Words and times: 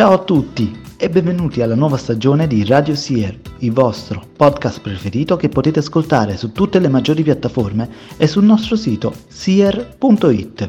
Ciao 0.00 0.14
a 0.14 0.24
tutti 0.24 0.80
e 0.96 1.10
benvenuti 1.10 1.60
alla 1.60 1.74
nuova 1.74 1.98
stagione 1.98 2.46
di 2.46 2.64
Radio 2.64 2.94
Seer, 2.94 3.38
il 3.58 3.70
vostro 3.70 4.22
podcast 4.34 4.80
preferito 4.80 5.36
che 5.36 5.50
potete 5.50 5.80
ascoltare 5.80 6.38
su 6.38 6.52
tutte 6.52 6.78
le 6.78 6.88
maggiori 6.88 7.22
piattaforme 7.22 7.86
e 8.16 8.26
sul 8.26 8.44
nostro 8.44 8.76
sito 8.76 9.12
seer.it. 9.28 10.66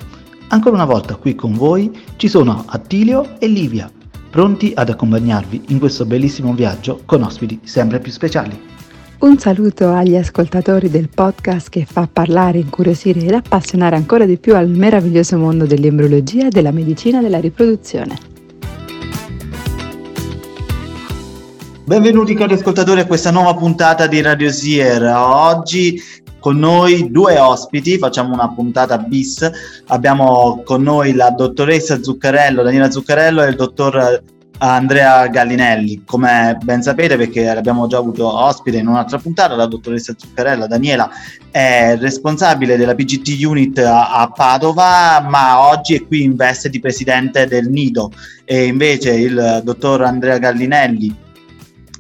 Ancora 0.50 0.76
una 0.76 0.84
volta 0.84 1.16
qui 1.16 1.34
con 1.34 1.54
voi 1.54 1.98
ci 2.18 2.28
sono 2.28 2.66
Attilio 2.68 3.40
e 3.40 3.48
Livia, 3.48 3.90
pronti 4.30 4.74
ad 4.76 4.90
accompagnarvi 4.90 5.64
in 5.70 5.80
questo 5.80 6.04
bellissimo 6.04 6.54
viaggio 6.54 7.04
con 7.06 7.24
ospiti 7.24 7.62
sempre 7.64 8.00
più 8.00 8.12
speciali. 8.12 8.60
Un 9.20 9.38
saluto 9.38 9.94
agli 9.94 10.18
ascoltatori 10.18 10.90
del 10.90 11.08
podcast 11.08 11.70
che 11.70 11.86
fa 11.86 12.06
parlare, 12.12 12.58
incuriosire 12.58 13.22
ed 13.22 13.32
appassionare 13.32 13.96
ancora 13.96 14.26
di 14.26 14.38
più 14.38 14.58
al 14.58 14.68
meraviglioso 14.68 15.38
mondo 15.38 15.66
dell'embriologia 15.66 16.48
e 16.48 16.50
della 16.50 16.72
medicina 16.72 17.22
della 17.22 17.40
riproduzione. 17.40 18.31
Benvenuti 21.92 22.36
cari 22.36 22.54
ascoltatori 22.54 23.02
a 23.02 23.06
questa 23.06 23.32
nuova 23.32 23.54
puntata 23.54 24.08
di 24.08 24.22
Radio 24.22 24.50
Sier. 24.50 25.04
Oggi 25.14 26.02
con 26.40 26.58
noi 26.58 27.12
due 27.12 27.38
ospiti, 27.38 27.98
facciamo 27.98 28.34
una 28.34 28.48
puntata 28.48 28.98
bis. 28.98 29.52
Abbiamo 29.88 30.62
con 30.64 30.84
noi 30.84 31.14
la 31.14 31.32
dottoressa 31.32 32.02
Zuccarello, 32.02 32.64
Daniela 32.64 32.90
Zuccarello 32.90 33.44
e 33.44 33.50
il 33.50 33.58
dottor 33.58 34.24
Andrea 34.60 35.28
Gallinelli. 35.28 36.04
Come 36.06 36.58
ben 36.64 36.82
sapete, 36.82 37.18
perché 37.18 37.54
l'abbiamo 37.54 37.88
già 37.88 37.98
avuto 37.98 38.26
ospite 38.26 38.78
in 38.78 38.88
un'altra 38.88 39.18
puntata, 39.18 39.56
la 39.56 39.66
dottoressa 39.66 40.16
Zuccarella 40.18 40.68
Daniela 40.68 41.10
è 41.52 41.98
responsabile 42.00 42.78
della 42.78 42.96
PGT 42.96 43.44
Unit 43.44 43.80
a, 43.80 44.32
Padova, 44.34 45.20
ma 45.28 45.68
oggi 45.68 45.96
è 45.96 46.08
qui 46.08 46.24
in 46.24 46.38
veste 46.38 46.70
di 46.70 46.80
presidente 46.80 47.48
del 47.48 47.68
Nido 47.68 48.14
e 48.46 48.64
invece 48.64 49.12
il 49.12 49.60
dottor 49.66 50.04
Andrea 50.04 50.38
Gallinelli 50.38 51.30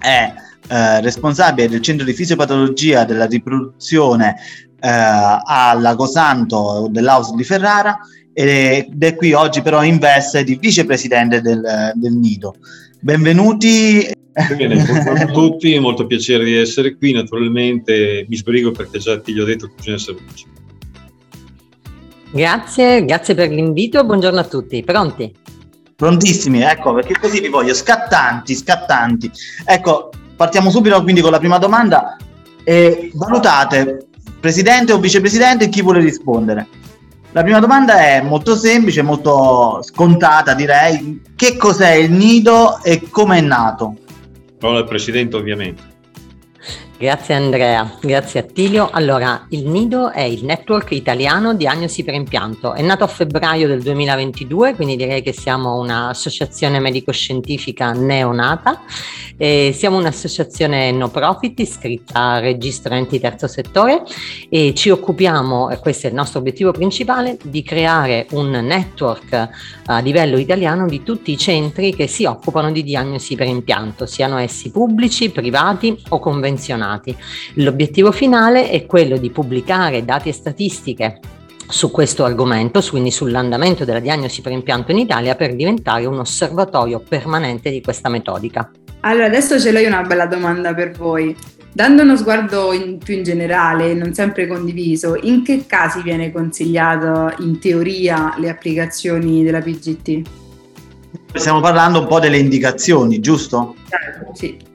è 0.02 0.33
eh, 0.67 1.02
responsabile 1.02 1.69
del 1.69 1.81
centro 1.81 2.05
di 2.05 2.13
fisiopatologia 2.13 3.05
della 3.05 3.25
riproduzione 3.25 4.35
eh, 4.80 4.89
a 4.89 5.77
Lagosanto 5.80 6.88
dell'Aus 6.89 7.33
di 7.35 7.44
Ferrara 7.44 7.99
ed 8.33 9.03
è 9.03 9.16
qui 9.16 9.33
oggi 9.33 9.61
però 9.61 9.83
in 9.83 9.99
veste 9.99 10.44
di 10.44 10.55
vicepresidente 10.55 11.41
del, 11.41 11.91
del 11.94 12.13
Nido. 12.13 12.55
Benvenuti. 12.99 14.09
Bene, 14.31 14.75
buongiorno 14.75 15.22
a 15.23 15.25
tutti, 15.25 15.73
è 15.73 15.79
molto 15.79 16.07
piacere 16.07 16.45
di 16.45 16.55
essere 16.55 16.95
qui, 16.95 17.11
naturalmente 17.11 18.25
mi 18.29 18.35
sbrigo 18.38 18.72
perché 18.72 18.99
già 18.99 19.19
ti 19.19 19.38
ho 19.38 19.44
detto 19.44 19.67
che 19.67 19.73
bisogna 19.75 19.95
essere 19.97 20.17
veloci. 20.17 20.45
Grazie, 22.31 23.03
grazie 23.03 23.35
per 23.35 23.49
l'invito, 23.49 24.05
buongiorno 24.05 24.39
a 24.39 24.45
tutti, 24.45 24.81
pronti? 24.83 25.41
Prontissimi, 26.02 26.61
ecco, 26.61 26.95
perché 26.95 27.13
così 27.19 27.39
vi 27.41 27.47
voglio, 27.47 27.75
scattanti, 27.75 28.55
scattanti. 28.55 29.30
Ecco, 29.63 30.09
partiamo 30.35 30.71
subito 30.71 30.99
quindi 31.03 31.21
con 31.21 31.30
la 31.30 31.38
prima 31.38 31.59
domanda. 31.59 32.17
Eh, 32.63 33.11
valutate, 33.13 34.07
presidente 34.39 34.94
o 34.94 34.99
vicepresidente, 34.99 35.69
chi 35.69 35.83
vuole 35.83 35.99
rispondere? 35.99 36.66
La 37.33 37.44
prima 37.44 37.59
domanda 37.59 37.99
è 37.99 38.19
molto 38.19 38.55
semplice, 38.55 39.03
molto 39.03 39.81
scontata 39.83 40.55
direi. 40.55 41.22
Che 41.35 41.55
cos'è 41.55 41.91
il 41.91 42.11
nido 42.11 42.81
e 42.81 43.07
come 43.11 43.38
è 43.38 43.41
nato? 43.41 43.97
Parola 44.57 44.79
al 44.79 44.88
Presidente 44.88 45.35
ovviamente. 45.35 45.83
Grazie 47.02 47.33
Andrea, 47.33 47.97
grazie 47.99 48.41
Attilio. 48.41 48.88
Allora, 48.91 49.47
il 49.49 49.67
Nido 49.67 50.11
è 50.11 50.21
il 50.21 50.45
network 50.45 50.91
italiano 50.91 51.55
diagnosi 51.55 52.03
per 52.03 52.13
impianto. 52.13 52.73
È 52.73 52.81
nato 52.83 53.03
a 53.03 53.07
febbraio 53.07 53.66
del 53.66 53.81
2022, 53.81 54.75
quindi 54.75 54.95
direi 54.97 55.23
che 55.23 55.33
siamo 55.33 55.79
un'associazione 55.79 56.79
medico-scientifica 56.79 57.94
neonata. 57.94 58.81
E 59.35 59.73
siamo 59.75 59.97
un'associazione 59.97 60.91
no 60.91 61.09
profit 61.09 61.59
iscritta 61.62 62.19
al 62.19 62.41
registro 62.41 62.94
enti 62.94 63.19
terzo 63.19 63.47
settore 63.47 64.03
e 64.47 64.75
ci 64.75 64.91
occupiamo, 64.91 65.72
e 65.72 65.79
questo 65.79 66.06
è 66.06 66.12
il 66.12 66.16
nostro 66.16 66.38
obiettivo 66.38 66.72
principale, 66.72 67.35
di 67.41 67.63
creare 67.63 68.28
un 68.33 68.51
network 68.51 69.50
a 69.85 69.97
livello 69.97 70.38
italiano 70.38 70.85
di 70.85 71.01
tutti 71.01 71.31
i 71.31 71.38
centri 71.39 71.95
che 71.95 72.06
si 72.06 72.25
occupano 72.25 72.72
di 72.72 72.83
diagnosi 72.83 73.33
per 73.33 73.47
impianto, 73.47 74.06
siano 74.06 74.38
essi 74.38 74.69
pubblici, 74.69 75.31
privati 75.31 76.00
o 76.09 76.19
convenzionali 76.19 76.89
aggiornati. 76.91 77.16
L'obiettivo 77.56 78.12
finale 78.12 78.69
è 78.69 78.85
quello 78.85 79.18
di 79.18 79.29
pubblicare 79.29 80.03
dati 80.03 80.29
e 80.29 80.34
statistiche 80.34 81.19
su 81.68 81.90
questo 81.90 82.25
argomento, 82.25 82.81
quindi 82.90 83.12
sull'andamento 83.12 83.85
della 83.85 84.00
diagnosi 84.00 84.41
per 84.41 84.52
impianto 84.52 84.91
in 84.91 84.97
Italia, 84.97 85.35
per 85.35 85.56
diventare 85.56 86.06
un 86.06 86.19
osservatorio 86.19 87.00
permanente 87.00 87.69
di 87.69 87.81
questa 87.81 88.09
metodica. 88.09 88.69
Allora, 89.01 89.25
adesso 89.25 89.59
ce 89.59 89.72
l'ho 89.72 89.80
io 89.80 89.88
una 89.88 90.01
bella 90.01 90.25
domanda 90.25 90.74
per 90.74 90.91
voi. 90.91 91.35
Dando 91.74 92.01
uno 92.01 92.18
sguardo 92.18 92.74
in, 92.74 92.97
più 92.97 93.16
in 93.16 93.24
generale, 93.24 93.94
non 93.94 94.13
sempre 94.13 94.46
condiviso, 94.46 95.18
in 95.22 95.41
che 95.41 95.63
casi 95.66 96.01
viene 96.01 96.30
consigliato 96.30 97.34
in 97.41 97.59
teoria 97.59 98.35
le 98.38 98.50
applicazioni 98.50 99.41
della 99.41 99.62
PGT? 99.62 100.22
Stiamo 101.34 101.62
parlando 101.62 102.01
un 102.01 102.07
po' 102.07 102.19
delle 102.19 102.38
indicazioni, 102.38 103.22
giusto? 103.22 103.75
Certo, 103.88 104.35
sì. 104.35 104.69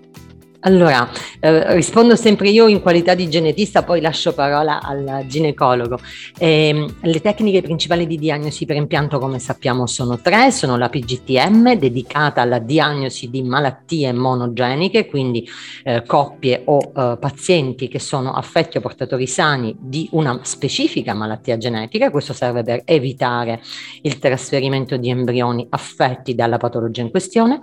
Allora, 0.67 1.09
eh, 1.39 1.75
rispondo 1.75 2.17
sempre 2.17 2.49
io 2.49 2.67
in 2.67 2.83
qualità 2.83 3.15
di 3.15 3.31
genetista, 3.31 3.85
poi 3.85 4.01
lascio 4.01 4.35
parola 4.35 4.83
al 4.83 5.25
ginecologo. 5.29 6.01
Eh, 6.37 6.87
le 7.03 7.21
tecniche 7.21 7.63
principali 7.63 8.05
di 8.05 8.19
diagnosi 8.19 8.67
per 8.67 8.75
impianto, 8.75 9.21
come 9.21 9.39
sappiamo, 9.39 9.87
sono 9.87 10.19
tre, 10.19 10.51
sono 10.51 10.77
la 10.77 10.89
PGTM, 10.89 11.75
dedicata 11.77 12.41
alla 12.41 12.59
diagnosi 12.59 13.31
di 13.31 13.45
malattie 13.45 14.13
monogeniche, 14.13 15.07
quindi 15.07 15.49
eh, 15.85 16.03
coppie 16.05 16.63
o 16.65 16.79
eh, 16.81 17.17
pazienti 17.21 17.87
che 17.87 18.01
sono 18.01 18.33
affetti 18.33 18.79
o 18.79 18.81
portatori 18.81 19.29
sani 19.29 19.77
di 19.79 20.09
una 20.13 20.41
specifica 20.43 21.15
malattia 21.15 21.57
genetica, 21.59 22.11
questo 22.11 22.33
serve 22.33 22.65
per 22.65 22.83
evitare 22.85 23.61
il 24.03 24.19
trasferimento 24.19 24.97
di 24.97 25.11
embrioni 25.11 25.65
affetti 25.71 26.35
dalla 26.35 26.57
patologia 26.57 27.03
in 27.03 27.11
questione. 27.11 27.61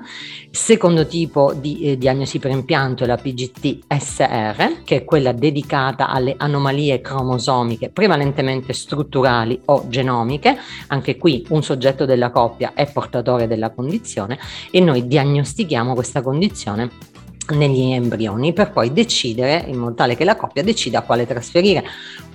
Secondo 0.52 1.06
tipo 1.06 1.54
di 1.54 1.82
eh, 1.82 1.98
diagnosi 1.98 2.40
per 2.40 2.52
impianto, 2.52 2.92
soltanto 2.94 3.06
la 3.06 3.18
PGT-SR, 3.18 4.84
che 4.84 4.98
è 4.98 5.04
quella 5.04 5.32
dedicata 5.32 6.08
alle 6.08 6.36
anomalie 6.38 7.02
cromosomiche 7.02 7.90
prevalentemente 7.90 8.74
strutturali 8.74 9.60
o 9.66 9.86
genomiche. 9.90 10.58
Anche 10.88 11.18
qui 11.18 11.46
un 11.50 11.64
soggetto 11.64 12.06
della 12.06 12.30
coppia 12.30 12.74
è 12.74 12.90
portatore 12.92 13.48
della 13.48 13.72
condizione 13.72 14.38
e 14.72 14.80
noi 14.80 15.08
diagnostichiamo 15.08 15.94
questa 15.94 16.22
condizione 16.22 17.13
negli 17.50 17.92
embrioni 17.92 18.54
per 18.54 18.72
poi 18.72 18.94
decidere 18.94 19.66
in 19.68 19.78
modo 19.78 19.96
tale 19.96 20.16
che 20.16 20.24
la 20.24 20.36
coppia 20.36 20.64
decida 20.64 21.02
quale 21.02 21.28
trasferire. 21.28 21.84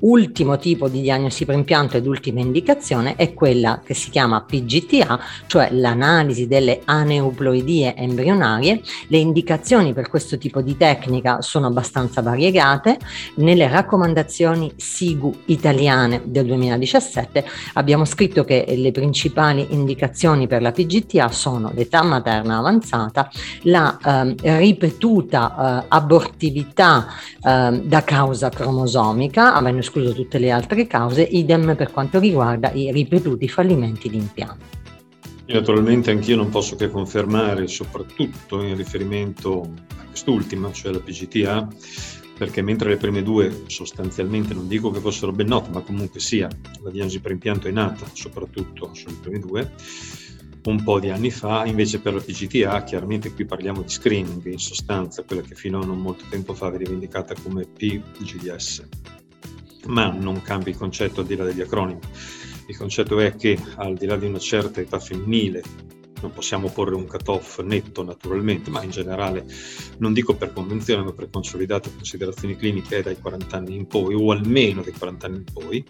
Ultimo 0.00 0.58
tipo 0.58 0.88
di 0.88 1.00
diagnosi 1.00 1.44
per 1.44 1.54
impianto 1.54 1.96
ed 1.96 2.06
ultima 2.06 2.40
indicazione 2.40 3.16
è 3.16 3.32
quella 3.32 3.80
che 3.84 3.94
si 3.94 4.10
chiama 4.10 4.42
PGTA, 4.42 5.18
cioè 5.46 5.70
l'analisi 5.72 6.46
delle 6.46 6.82
aneuploidie 6.84 7.96
embrionarie. 7.96 8.80
Le 9.08 9.18
indicazioni 9.18 9.92
per 9.92 10.08
questo 10.08 10.38
tipo 10.38 10.60
di 10.60 10.76
tecnica 10.76 11.40
sono 11.40 11.66
abbastanza 11.66 12.20
variegate. 12.20 12.98
Nelle 13.36 13.66
raccomandazioni 13.68 14.70
SIGU 14.76 15.34
italiane 15.46 16.22
del 16.26 16.46
2017 16.46 17.44
abbiamo 17.74 18.04
scritto 18.04 18.44
che 18.44 18.64
le 18.76 18.92
principali 18.92 19.66
indicazioni 19.70 20.46
per 20.46 20.62
la 20.62 20.70
PGTA 20.70 21.30
sono 21.30 21.72
l'età 21.74 22.02
materna 22.02 22.58
avanzata, 22.58 23.30
la 23.62 23.98
eh, 24.42 24.58
ripetizione 24.58 24.96
ripetuta 24.98 25.82
eh, 25.82 25.86
abortività 25.88 27.06
eh, 27.42 27.80
da 27.84 28.02
causa 28.02 28.48
cromosomica, 28.48 29.54
avendo 29.54 29.80
escluso 29.80 30.12
tutte 30.12 30.38
le 30.38 30.50
altre 30.50 30.86
cause, 30.86 31.22
idem 31.22 31.76
per 31.76 31.92
quanto 31.92 32.18
riguarda 32.18 32.72
i 32.72 32.90
ripetuti 32.92 33.48
fallimenti 33.48 34.10
di 34.10 34.16
impianto. 34.16 34.76
Naturalmente 35.46 36.10
anch'io 36.10 36.36
non 36.36 36.50
posso 36.50 36.76
che 36.76 36.90
confermare, 36.90 37.68
soprattutto 37.68 38.62
in 38.62 38.76
riferimento 38.76 39.62
a 39.96 40.04
quest'ultima, 40.06 40.70
cioè 40.72 40.92
la 40.92 40.98
PGTA, 40.98 41.68
perché 42.36 42.60
mentre 42.60 42.90
le 42.90 42.96
prime 42.98 43.22
due 43.22 43.64
sostanzialmente 43.66 44.52
non 44.52 44.68
dico 44.68 44.90
che 44.90 45.00
fossero 45.00 45.32
ben 45.32 45.46
note, 45.46 45.70
ma 45.70 45.80
comunque 45.80 46.20
sia, 46.20 46.48
la 46.82 46.90
diagnosi 46.90 47.20
per 47.20 47.30
impianto 47.30 47.66
è 47.66 47.70
nata 47.70 48.04
soprattutto 48.12 48.90
sulle 48.92 49.16
prime 49.22 49.38
due, 49.38 49.72
un 50.64 50.82
po' 50.82 51.00
di 51.00 51.10
anni 51.10 51.30
fa, 51.30 51.64
invece 51.64 52.00
per 52.00 52.14
la 52.14 52.20
PGTA 52.20 52.84
chiaramente 52.84 53.32
qui 53.32 53.44
parliamo 53.44 53.82
di 53.82 53.88
screening, 53.88 54.44
in 54.46 54.58
sostanza 54.58 55.22
quella 55.22 55.42
che 55.42 55.54
fino 55.54 55.80
a 55.80 55.86
non 55.86 56.00
molto 56.00 56.24
tempo 56.28 56.54
fa 56.54 56.70
veniva 56.70 56.92
indicata 56.92 57.34
come 57.42 57.66
PGDS, 57.66 58.88
ma 59.86 60.10
non 60.10 60.42
cambia 60.42 60.72
il 60.72 60.78
concetto 60.78 61.20
al 61.20 61.26
di 61.26 61.36
là 61.36 61.44
degli 61.44 61.60
acronimi. 61.60 62.00
Il 62.66 62.76
concetto 62.76 63.18
è 63.18 63.34
che 63.34 63.58
al 63.76 63.94
di 63.94 64.06
là 64.06 64.16
di 64.16 64.26
una 64.26 64.38
certa 64.38 64.80
età 64.80 64.98
femminile, 64.98 65.62
non 66.20 66.32
possiamo 66.32 66.68
porre 66.68 66.94
un 66.94 67.06
cut-off 67.06 67.60
netto 67.60 68.02
naturalmente, 68.02 68.70
ma 68.70 68.82
in 68.82 68.90
generale, 68.90 69.46
non 69.98 70.12
dico 70.12 70.34
per 70.34 70.52
convenzione, 70.52 71.04
ma 71.04 71.12
per 71.12 71.30
consolidate 71.30 71.94
considerazioni 71.94 72.56
cliniche 72.56 72.98
è 72.98 73.02
dai 73.02 73.18
40 73.18 73.56
anni 73.56 73.76
in 73.76 73.86
poi, 73.86 74.14
o 74.14 74.30
almeno 74.32 74.82
dai 74.82 74.92
40 74.92 75.26
anni 75.26 75.36
in 75.36 75.44
poi, 75.44 75.84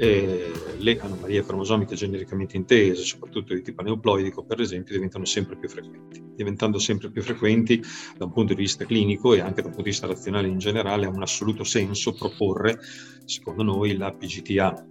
eh, 0.00 0.50
le 0.78 0.98
anomalie 0.98 1.44
cromosomiche 1.44 1.94
genericamente 1.94 2.56
intese, 2.56 3.02
soprattutto 3.02 3.52
di 3.52 3.60
tipo 3.60 3.82
neoploidico 3.82 4.42
per 4.42 4.58
esempio, 4.58 4.94
diventano 4.94 5.26
sempre 5.26 5.58
più 5.58 5.68
frequenti. 5.68 6.22
Diventando 6.34 6.78
sempre 6.78 7.10
più 7.10 7.22
frequenti 7.22 7.82
da 8.16 8.24
un 8.24 8.32
punto 8.32 8.54
di 8.54 8.62
vista 8.62 8.86
clinico 8.86 9.34
e 9.34 9.40
anche 9.40 9.60
da 9.60 9.68
un 9.68 9.74
punto 9.74 9.82
di 9.82 9.90
vista 9.90 10.06
razionale 10.06 10.48
in 10.48 10.56
generale, 10.56 11.04
ha 11.04 11.10
un 11.10 11.20
assoluto 11.20 11.64
senso 11.64 12.14
proporre, 12.14 12.78
secondo 13.26 13.62
noi, 13.62 13.94
la 13.98 14.10
PGTA 14.10 14.86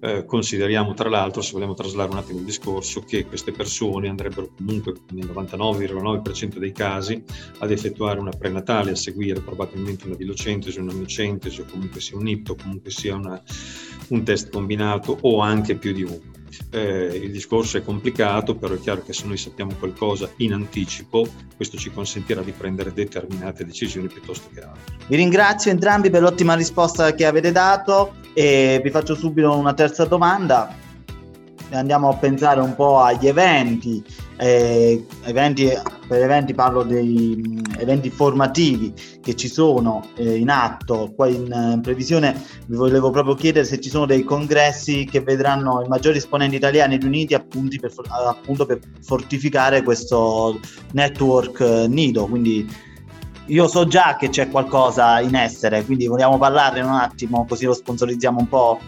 eh, 0.00 0.24
consideriamo 0.24 0.94
tra 0.94 1.08
l'altro, 1.08 1.42
se 1.42 1.52
vogliamo 1.52 1.74
traslare 1.74 2.10
un 2.10 2.16
attimo 2.16 2.38
il 2.38 2.44
discorso, 2.44 3.00
che 3.00 3.26
queste 3.26 3.52
persone 3.52 4.08
andrebbero 4.08 4.50
comunque 4.56 4.94
nel 5.10 5.26
99,9% 5.26 6.56
dei 6.56 6.72
casi 6.72 7.22
ad 7.58 7.70
effettuare 7.70 8.18
una 8.18 8.30
prenatale, 8.30 8.92
a 8.92 8.96
seguire 8.96 9.40
probabilmente 9.40 10.06
una 10.06 10.16
dilocentesi, 10.16 10.78
una 10.78 10.92
miocentesi 10.92 11.60
o 11.60 11.66
comunque 11.70 12.00
sia 12.00 12.16
un 12.16 12.28
ipto, 12.28 12.54
comunque 12.54 12.90
sia 12.90 13.14
una, 13.14 13.40
un 14.08 14.22
test 14.22 14.50
combinato 14.50 15.18
o 15.20 15.40
anche 15.40 15.76
più 15.76 15.92
di 15.92 16.02
uno. 16.02 16.38
Eh, 16.70 17.20
il 17.22 17.30
discorso 17.30 17.78
è 17.78 17.82
complicato, 17.82 18.54
però 18.54 18.74
è 18.74 18.80
chiaro 18.80 19.02
che 19.02 19.12
se 19.12 19.26
noi 19.26 19.36
sappiamo 19.36 19.74
qualcosa 19.78 20.30
in 20.36 20.52
anticipo, 20.52 21.26
questo 21.56 21.76
ci 21.76 21.90
consentirà 21.90 22.42
di 22.42 22.52
prendere 22.52 22.92
determinate 22.92 23.64
decisioni 23.64 24.08
piuttosto 24.08 24.48
che 24.52 24.60
altre. 24.60 24.94
Vi 25.06 25.16
ringrazio 25.16 25.70
entrambi 25.70 26.10
per 26.10 26.22
l'ottima 26.22 26.54
risposta 26.54 27.14
che 27.14 27.26
avete 27.26 27.52
dato 27.52 28.14
e 28.34 28.80
vi 28.82 28.90
faccio 28.90 29.14
subito 29.14 29.56
una 29.56 29.74
terza 29.74 30.04
domanda. 30.04 30.74
Andiamo 31.70 32.08
a 32.08 32.16
pensare 32.16 32.60
un 32.60 32.74
po' 32.74 32.98
agli 32.98 33.28
eventi 33.28 34.02
eh, 34.40 35.04
eventi, 35.24 35.70
per 36.10 36.22
eventi 36.22 36.54
parlo 36.54 36.82
dei 36.82 37.36
mm, 37.38 37.58
eventi 37.78 38.10
formativi 38.10 38.92
che 39.22 39.36
ci 39.36 39.46
sono 39.46 40.08
eh, 40.16 40.38
in 40.38 40.50
atto, 40.50 41.12
qua 41.14 41.28
in, 41.28 41.46
in, 41.46 41.80
previsione 41.80 42.34
vi 42.66 42.74
volevo 42.74 43.10
proprio 43.10 43.36
chiedere 43.36 43.64
se 43.64 43.78
ci 43.78 43.90
sono 43.90 44.06
dei 44.06 44.24
congressi 44.24 45.04
che 45.08 45.20
vedranno 45.20 45.82
i 45.84 45.88
maggiori 45.88 46.16
esponenti 46.16 46.56
italiani 46.56 46.96
riuniti 46.96 47.34
appunto 47.34 47.76
per, 47.78 47.92
appunto 48.26 48.66
per 48.66 48.80
fortificare 49.00 49.84
questo 49.84 50.58
network 50.94 51.60
eh, 51.60 51.86
nido, 51.86 52.26
quindi 52.26 52.68
io 53.46 53.68
so 53.68 53.86
già 53.86 54.16
che 54.18 54.30
c'è 54.30 54.48
qualcosa 54.48 55.20
in 55.20 55.36
essere, 55.36 55.84
quindi 55.84 56.08
vogliamo 56.08 56.38
parlarne 56.38 56.80
un 56.80 56.90
attimo 56.90 57.46
così 57.46 57.66
lo 57.66 57.72
sponsorizziamo 57.72 58.40
un 58.40 58.48
po'. 58.48 58.80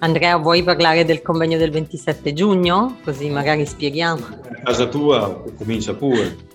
Andrea, 0.00 0.36
vuoi 0.36 0.62
parlare 0.62 1.04
del 1.04 1.22
convegno 1.22 1.58
del 1.58 1.70
27 1.70 2.32
giugno? 2.32 2.98
Così 3.04 3.28
magari 3.30 3.66
spieghiamo. 3.66 4.26
A 4.26 4.62
casa 4.64 4.86
tua 4.86 5.42
comincia 5.56 5.94
pure. 5.94 6.48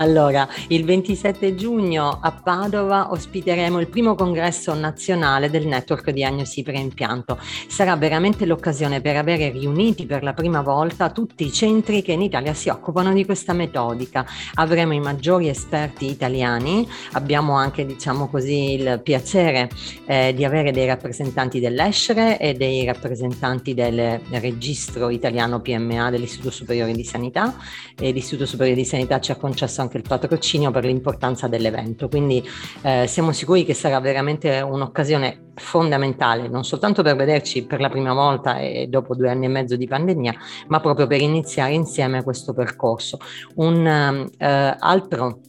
Allora, 0.00 0.48
il 0.68 0.84
27 0.84 1.56
giugno 1.56 2.18
a 2.22 2.30
Padova 2.30 3.10
ospiteremo 3.10 3.80
il 3.80 3.88
primo 3.88 4.14
congresso 4.14 4.72
nazionale 4.74 5.50
del 5.50 5.66
network 5.66 6.10
diagnosi 6.10 6.62
preimpianto. 6.62 7.36
Sarà 7.66 7.96
veramente 7.96 8.46
l'occasione 8.46 9.00
per 9.00 9.16
avere 9.16 9.50
riuniti 9.50 10.06
per 10.06 10.22
la 10.22 10.34
prima 10.34 10.62
volta 10.62 11.10
tutti 11.10 11.44
i 11.44 11.52
centri 11.52 12.02
che 12.02 12.12
in 12.12 12.22
Italia 12.22 12.54
si 12.54 12.68
occupano 12.68 13.12
di 13.12 13.24
questa 13.24 13.52
metodica. 13.52 14.24
Avremo 14.54 14.92
i 14.92 15.00
maggiori 15.00 15.48
esperti 15.48 16.08
italiani, 16.08 16.88
abbiamo 17.12 17.54
anche, 17.54 17.84
diciamo 17.84 18.28
così, 18.28 18.74
il 18.74 19.00
piacere 19.02 19.68
eh, 20.06 20.32
di 20.32 20.44
avere 20.44 20.70
dei 20.70 20.86
rappresentanti 20.86 21.58
dell'ESCRE 21.58 22.38
e 22.38 22.54
dei 22.54 22.84
rappresentanti 22.84 23.74
del 23.74 24.20
registro 24.30 25.10
italiano 25.10 25.60
PMA 25.60 26.10
dell'Istituto 26.10 26.50
Superiore 26.52 26.92
di 26.92 27.04
Sanità. 27.04 27.56
E 27.98 28.12
L'Istituto 28.12 28.46
Superiore 28.46 28.80
di 28.80 28.86
Sanità 28.86 29.18
ci 29.18 29.32
ha 29.32 29.36
concesso 29.36 29.80
anche 29.80 29.87
il 29.96 30.04
patrocinio 30.06 30.70
per 30.70 30.84
l'importanza 30.84 31.48
dell'evento. 31.48 32.08
Quindi 32.08 32.46
eh, 32.82 33.06
siamo 33.06 33.32
sicuri 33.32 33.64
che 33.64 33.74
sarà 33.74 33.98
veramente 34.00 34.60
un'occasione 34.60 35.46
fondamentale, 35.54 36.48
non 36.48 36.64
soltanto 36.64 37.02
per 37.02 37.16
vederci 37.16 37.64
per 37.64 37.80
la 37.80 37.88
prima 37.88 38.12
volta 38.12 38.58
e 38.58 38.86
dopo 38.88 39.14
due 39.14 39.30
anni 39.30 39.46
e 39.46 39.48
mezzo 39.48 39.76
di 39.76 39.86
pandemia, 39.86 40.34
ma 40.68 40.80
proprio 40.80 41.06
per 41.06 41.20
iniziare 41.20 41.72
insieme 41.72 42.22
questo 42.22 42.52
percorso. 42.52 43.18
Un 43.54 44.28
eh, 44.36 44.76
altro 44.78 45.40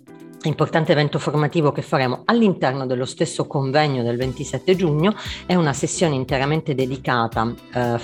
importante 0.43 0.93
evento 0.93 1.19
formativo 1.19 1.71
che 1.71 1.81
faremo 1.81 2.21
all'interno 2.25 2.85
dello 2.85 3.05
stesso 3.05 3.45
convegno 3.45 4.03
del 4.03 4.15
27 4.15 4.75
giugno 4.75 5.13
è 5.45 5.55
una 5.55 5.73
sessione 5.73 6.15
interamente 6.15 6.73
dedicata, 6.75 7.53
eh, 7.73 7.99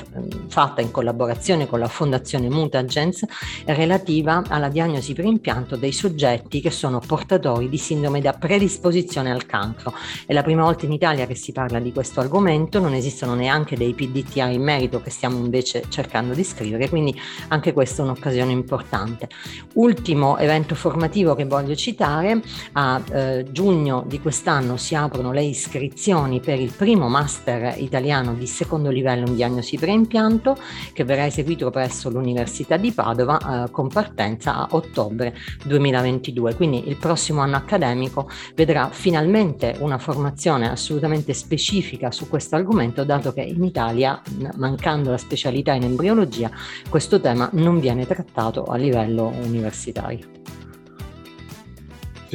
fatta 0.47 0.81
in 0.81 0.91
collaborazione 0.91 1.67
con 1.67 1.79
la 1.79 1.87
Fondazione 1.87 2.49
Mutagens, 2.49 3.25
relativa 3.65 4.43
alla 4.47 4.67
diagnosi 4.67 5.13
per 5.13 5.25
impianto 5.25 5.77
dei 5.77 5.93
soggetti 5.93 6.59
che 6.59 6.71
sono 6.71 6.99
portatori 6.99 7.69
di 7.69 7.77
sindrome 7.77 8.19
da 8.19 8.33
predisposizione 8.33 9.31
al 9.31 9.45
cancro. 9.45 9.93
È 10.25 10.33
la 10.33 10.43
prima 10.43 10.63
volta 10.63 10.85
in 10.85 10.91
Italia 10.91 11.25
che 11.27 11.35
si 11.35 11.53
parla 11.53 11.79
di 11.79 11.93
questo 11.93 12.19
argomento, 12.19 12.79
non 12.79 12.93
esistono 12.93 13.33
neanche 13.35 13.77
dei 13.77 13.93
PDTA 13.93 14.47
in 14.47 14.61
merito 14.61 15.01
che 15.01 15.09
stiamo 15.09 15.37
invece 15.37 15.83
cercando 15.87 16.33
di 16.33 16.43
scrivere, 16.43 16.89
quindi 16.89 17.17
anche 17.49 17.71
questa 17.71 18.01
è 18.01 18.05
un'occasione 18.05 18.51
importante. 18.51 19.29
Ultimo 19.75 20.37
evento 20.37 20.75
formativo 20.75 21.35
che 21.35 21.45
voglio 21.45 21.75
citare 21.75 22.24
particolare 22.25 22.41
a 22.73 23.01
eh, 23.11 23.45
giugno 23.51 24.03
di 24.07 24.19
quest'anno 24.19 24.77
si 24.77 24.95
aprono 24.95 25.31
le 25.31 25.43
iscrizioni 25.43 26.39
per 26.39 26.59
il 26.59 26.71
primo 26.71 27.07
master 27.07 27.75
italiano 27.77 28.33
di 28.33 28.47
secondo 28.47 28.89
livello 28.89 29.27
in 29.27 29.35
diagnosi 29.35 29.77
preimpianto 29.77 30.57
che 30.93 31.03
verrà 31.03 31.25
eseguito 31.25 31.69
presso 31.69 32.09
l'Università 32.09 32.77
di 32.77 32.91
Padova 32.91 33.65
eh, 33.65 33.71
con 33.71 33.87
partenza 33.87 34.55
a 34.55 34.67
ottobre 34.71 35.35
2022. 35.65 36.55
Quindi 36.55 36.87
il 36.87 36.97
prossimo 36.97 37.41
anno 37.41 37.57
accademico 37.57 38.29
vedrà 38.55 38.89
finalmente 38.91 39.75
una 39.79 39.97
formazione 39.97 40.69
assolutamente 40.69 41.33
specifica 41.33 42.11
su 42.11 42.27
questo 42.27 42.55
argomento 42.55 43.03
dato 43.03 43.33
che 43.33 43.41
in 43.41 43.63
Italia, 43.63 44.21
mancando 44.55 45.11
la 45.11 45.17
specialità 45.17 45.73
in 45.73 45.83
embriologia, 45.83 46.49
questo 46.89 47.19
tema 47.19 47.49
non 47.53 47.79
viene 47.79 48.05
trattato 48.05 48.63
a 48.63 48.75
livello 48.77 49.27
universitario. 49.27 50.44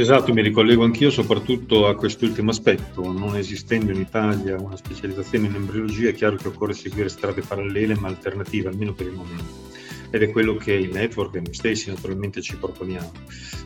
Esatto, 0.01 0.33
mi 0.33 0.41
ricollego 0.41 0.83
anch'io 0.83 1.11
soprattutto 1.11 1.87
a 1.87 1.95
quest'ultimo 1.95 2.49
aspetto. 2.49 3.13
Non 3.13 3.37
esistendo 3.37 3.93
in 3.93 4.01
Italia 4.01 4.57
una 4.59 4.75
specializzazione 4.75 5.49
in 5.49 5.55
embriologia, 5.55 6.09
è 6.09 6.15
chiaro 6.15 6.37
che 6.37 6.49
occorre 6.49 6.73
seguire 6.73 7.11
strade 7.11 7.43
parallele 7.43 7.95
ma 7.97 8.09
alternative, 8.09 8.71
almeno 8.71 8.95
per 8.95 9.09
il 9.09 9.13
momento. 9.13 9.69
Ed 10.11 10.23
è 10.23 10.31
quello 10.31 10.57
che 10.57 10.73
il 10.73 10.91
network 10.91 11.35
e 11.35 11.41
noi 11.41 11.53
stessi 11.53 11.91
naturalmente 11.91 12.41
ci 12.41 12.57
proponiamo. 12.57 13.13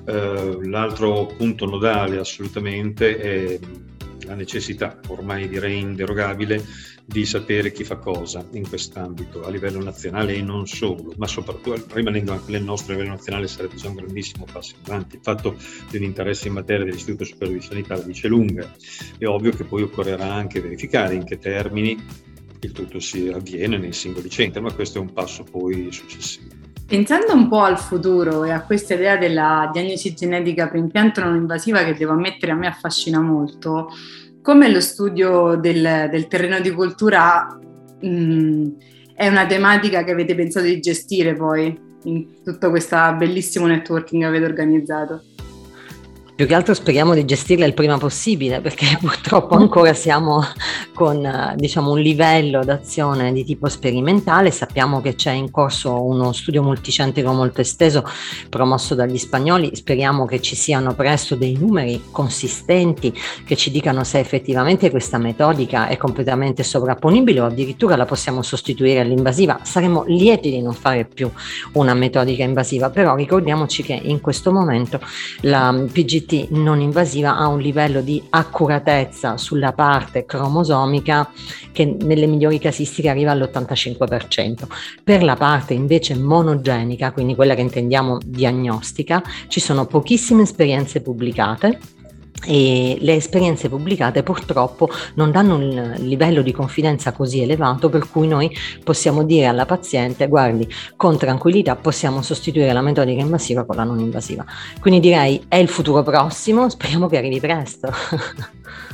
Uh, 0.07 0.69
l'altro 0.69 1.27
punto 1.37 1.67
nodale 1.67 2.19
assolutamente 2.19 3.17
è 3.17 3.59
la 4.25 4.35
necessità, 4.35 4.99
ormai 5.09 5.49
direi 5.49 5.81
inderogabile, 5.81 6.65
di 7.07 7.27
sapere 7.27 7.71
chi 7.71 7.85
fa 7.85 7.97
cosa 7.97 8.47
in 8.53 8.67
quest'ambito 8.67 9.45
a 9.45 9.51
livello 9.51 9.83
nazionale 9.83 10.35
e 10.35 10.43
non 10.43 10.67
solo, 10.67 11.13
ma 11.17 11.27
soprattutto 11.27 11.85
rimanendo 11.93 12.33
anche 12.33 12.51
nel 12.51 12.63
nostro 12.63 12.93
livello 12.93 13.11
nazionale 13.11 13.47
sarebbe 13.47 13.77
già 13.77 13.89
un 13.89 13.97
grandissimo 13.97 14.47
passo 14.51 14.75
in 14.77 14.91
avanti. 14.91 15.17
Il 15.17 15.23
fatto 15.23 15.57
dell'interesse 15.91 16.49
in 16.49 16.55
materia 16.55 16.85
dell'Istituto 16.85 17.25
Superiore 17.25 17.61
di 17.61 17.67
Sanità 17.67 17.97
la 17.97 18.03
dice 18.03 18.29
lunga. 18.29 18.75
È 19.19 19.27
ovvio 19.27 19.51
che 19.51 19.65
poi 19.65 19.83
occorrerà 19.83 20.33
anche 20.33 20.61
verificare 20.61 21.15
in 21.15 21.25
che 21.25 21.39
termini 21.39 22.03
il 22.61 22.73
tutto 22.73 22.99
si 22.99 23.29
avviene 23.29 23.77
nei 23.77 23.93
singoli 23.93 24.31
centri, 24.31 24.63
ma 24.63 24.73
questo 24.73 24.99
è 24.99 25.01
un 25.01 25.13
passo 25.13 25.45
poi 25.45 25.93
successivo. 25.93 26.64
Pensando 26.87 27.33
un 27.33 27.49
po' 27.49 27.63
al 27.63 27.79
futuro 27.79 28.45
e 28.45 28.51
a 28.51 28.63
questa 28.63 28.93
idea 28.93 29.17
della 29.17 29.71
diagnosi 29.73 30.15
genetica 30.15 30.69
per 30.69 30.79
impianto 30.79 31.23
non 31.23 31.35
invasiva 31.35 31.83
che 31.83 31.95
devo 31.95 32.13
ammettere 32.13 32.53
a 32.53 32.57
me 32.57 32.67
affascina 32.67 33.21
molto, 33.21 33.89
come 34.43 34.71
lo 34.71 34.81
studio 34.81 35.57
del, 35.57 36.09
del 36.11 36.29
terreno 36.29 36.61
di 36.61 36.71
coltura 36.71 37.59
mh, 38.01 38.07
mm, 38.07 38.67
è 39.15 39.29
una 39.29 39.47
tematica 39.47 40.05
che 40.05 40.11
avete 40.11 40.35
pensato 40.35 40.67
di 40.67 40.81
gestire 40.81 41.35
poi 41.35 41.75
in 42.05 42.43
tutto 42.43 42.69
questo 42.69 42.97
bellissimo 43.17 43.67
networking 43.67 44.21
che 44.21 44.29
avete 44.29 44.45
organizzato? 44.45 45.23
Più 46.37 46.49
che 46.49 46.55
altro 46.55 46.75
speriamo 46.75 47.15
di 47.15 47.25
gestirla 47.25 47.65
il 47.65 47.75
prima 47.75 47.97
possibile 47.97 48.61
perché 48.61 48.87
purtroppo 49.01 49.55
ancora 49.55 49.95
siamo 49.95 50.43
con 50.93 51.55
diciamo, 51.55 51.93
un 51.93 52.01
livello 52.01 52.65
d'azione 52.65 53.33
di 53.33 53.45
tipo 53.45 53.69
sperimentale. 53.69 54.51
Sappiamo 54.51 55.01
che 55.01 55.15
c'è 55.15 55.31
in 55.31 55.53
corso 55.53 56.03
uno 56.03 56.33
studio 56.33 56.61
multicentrico 56.61 57.33
molto 57.33 57.61
esteso 57.61 58.05
promosso 58.49 58.97
dagli 58.97 59.17
spagnoli. 59.17 59.77
Speriamo 59.77 60.25
che 60.25 60.41
ci 60.41 60.57
siano 60.57 60.93
presto 60.95 61.37
dei 61.37 61.57
numeri 61.57 62.03
consistenti 62.11 63.17
che 63.47 63.55
ci 63.55 63.71
dicano 63.71 64.03
se 64.03 64.19
effettivamente 64.19 64.91
questa 64.91 65.19
metodica 65.19 65.87
è 65.87 65.97
completamente 65.97 66.65
sovrapponibile 66.65 67.39
o 67.43 67.45
addirittura 67.45 67.95
la 67.95 68.07
possiamo 68.07 68.43
sostituire 68.43 68.99
all'invasiva. 68.99 69.61
Saremo 69.63 70.03
lieti 70.09 70.51
di 70.51 70.61
non 70.61 70.75
fare 70.75 71.05
più 71.05 71.31
una 71.75 71.95
metodica 71.95 72.43
invasiva, 72.43 72.91
però 72.91 73.15
ricordiamoci 73.15 73.85
che 73.85 73.93
in 74.03 74.21
questo 74.21 74.51
momento 74.51 74.99
la 75.43 75.73
PGT 75.93 76.24
PGT 76.25 76.51
non 76.51 76.81
invasiva 76.81 77.37
ha 77.37 77.47
un 77.47 77.61
livello 77.61 78.01
di 78.01 78.23
accuratezza 78.31 79.37
sulla 79.37 79.73
parte 79.73 80.25
cromosomica 80.25 81.31
che 81.73 81.85
nelle 81.85 82.27
migliori 82.27 82.59
casistiche 82.59 83.09
arriva 83.09 83.31
all'85%. 83.31 84.67
Per 85.03 85.23
la 85.23 85.37
parte 85.37 85.75
invece 85.75 86.15
monogenica, 86.17 87.13
quindi 87.13 87.35
quella 87.35 87.55
che 87.55 87.61
intendiamo 87.61 88.19
diagnostica, 88.25 89.23
ci 89.49 89.61
sono 89.61 89.87
pochissime 89.87 90.43
esperienze 90.43 91.01
pubblicate 91.03 91.79
e 92.47 92.99
le 93.01 93.15
esperienze 93.15 93.69
pubblicate 93.69 94.23
purtroppo 94.23 94.89
non 95.15 95.31
danno 95.31 95.57
un 95.57 95.95
livello 95.99 96.43
di 96.43 96.53
confidenza 96.53 97.13
così 97.13 97.41
elevato 97.41 97.89
per 97.89 98.09
cui 98.11 98.27
noi 98.27 98.51
possiamo 98.83 99.23
dire 99.23 99.47
alla 99.47 99.67
paziente 99.67 100.27
guardi 100.27 100.69
con 100.97 101.17
tranquillità 101.17 101.77
possiamo 101.77 102.23
sostituire 102.23 102.73
la 102.73 102.83
metodica 102.83 103.21
invasiva 103.21 103.65
con 103.65 103.77
la 103.77 103.85
non 103.85 103.99
invasiva 103.99 104.45
quindi 104.81 105.01
direi 105.01 105.45
è 105.49 105.57
il 105.57 105.69
futuro 105.69 106.03
prossimo 106.03 106.69
speriamo 106.69 107.07
che 107.09 107.17
arrivi 107.17 107.41
presto 107.41 107.91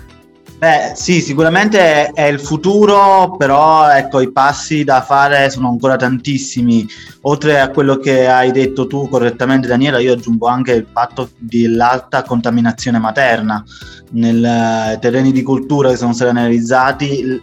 Beh, 0.60 0.92
sì, 0.94 1.22
sicuramente 1.22 2.08
è 2.08 2.26
il 2.26 2.38
futuro, 2.38 3.34
però 3.38 3.88
ecco, 3.88 4.20
i 4.20 4.30
passi 4.30 4.84
da 4.84 5.00
fare 5.00 5.48
sono 5.48 5.70
ancora 5.70 5.96
tantissimi. 5.96 6.86
Oltre 7.22 7.58
a 7.58 7.70
quello 7.70 7.96
che 7.96 8.26
hai 8.28 8.52
detto 8.52 8.86
tu 8.86 9.08
correttamente, 9.08 9.66
Daniela, 9.66 10.00
io 10.00 10.12
aggiungo 10.12 10.48
anche 10.48 10.72
il 10.72 10.86
fatto 10.92 11.30
dell'alta 11.38 12.24
contaminazione 12.24 12.98
materna. 12.98 13.64
Nei 14.10 14.44
eh, 14.44 14.98
terreni 15.00 15.32
di 15.32 15.42
cultura 15.42 15.88
che 15.88 15.96
sono 15.96 16.12
stati 16.12 16.30
analizzati, 16.30 17.40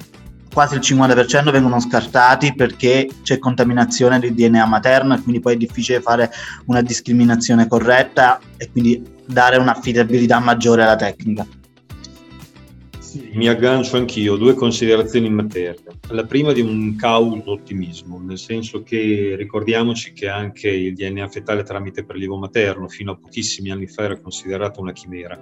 quasi 0.54 0.76
il 0.76 0.82
50% 0.82 1.50
vengono 1.50 1.80
scartati 1.80 2.54
perché 2.54 3.10
c'è 3.24 3.40
contaminazione 3.40 4.20
di 4.20 4.32
DNA 4.32 4.64
materno 4.68 5.16
e 5.16 5.22
quindi 5.24 5.42
poi 5.42 5.56
è 5.56 5.58
difficile 5.58 6.02
fare 6.02 6.30
una 6.66 6.84
discriminazione 6.84 7.68
corretta 7.68 8.40
e 8.58 8.70
quindi 8.70 9.04
dare 9.26 9.58
un'affidabilità 9.58 10.38
maggiore 10.38 10.84
alla 10.84 10.96
tecnica. 10.96 11.44
Mi 13.18 13.48
aggancio 13.48 13.98
anch'io, 13.98 14.36
due 14.36 14.54
considerazioni 14.54 15.26
in 15.26 15.34
materia. 15.34 15.76
La 16.10 16.26
prima 16.26 16.54
di 16.54 16.62
un 16.62 16.96
cauto 16.96 17.52
ottimismo, 17.52 18.20
nel 18.20 18.38
senso 18.38 18.84
che 18.84 19.36
ricordiamoci 19.36 20.14
che 20.14 20.28
anche 20.28 20.70
il 20.70 20.94
DNA 20.94 21.28
fetale 21.28 21.64
tramite 21.64 22.04
prelievo 22.04 22.38
materno 22.38 22.88
fino 22.88 23.12
a 23.12 23.16
pochissimi 23.18 23.72
anni 23.72 23.88
fa 23.88 24.04
era 24.04 24.20
considerato 24.20 24.82
una 24.82 24.92
chimera 24.92 25.42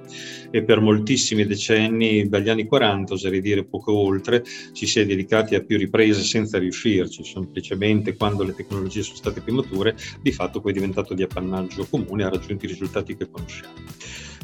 e 0.51 0.63
per 0.63 0.79
moltissimi 0.79 1.45
decenni, 1.45 2.29
dagli 2.29 2.49
anni 2.49 2.65
40, 2.65 3.13
oserei 3.13 3.41
dire 3.41 3.65
poco 3.65 3.93
oltre, 3.93 4.43
ci 4.71 4.87
si 4.87 4.99
è 5.01 5.05
dedicati 5.05 5.55
a 5.55 5.61
più 5.61 5.77
riprese 5.77 6.21
senza 6.21 6.57
riuscirci, 6.57 7.23
semplicemente 7.23 8.15
quando 8.15 8.43
le 8.43 8.55
tecnologie 8.55 9.01
sono 9.01 9.17
state 9.17 9.41
più 9.41 9.53
mature, 9.53 9.95
di 10.21 10.31
fatto 10.31 10.61
poi 10.61 10.71
è 10.71 10.75
diventato 10.75 11.13
di 11.13 11.23
appannaggio 11.23 11.85
comune 11.89 12.23
e 12.23 12.25
ha 12.25 12.29
raggiunto 12.29 12.65
i 12.65 12.69
risultati 12.69 13.17
che 13.17 13.29
conosciamo. 13.29 13.73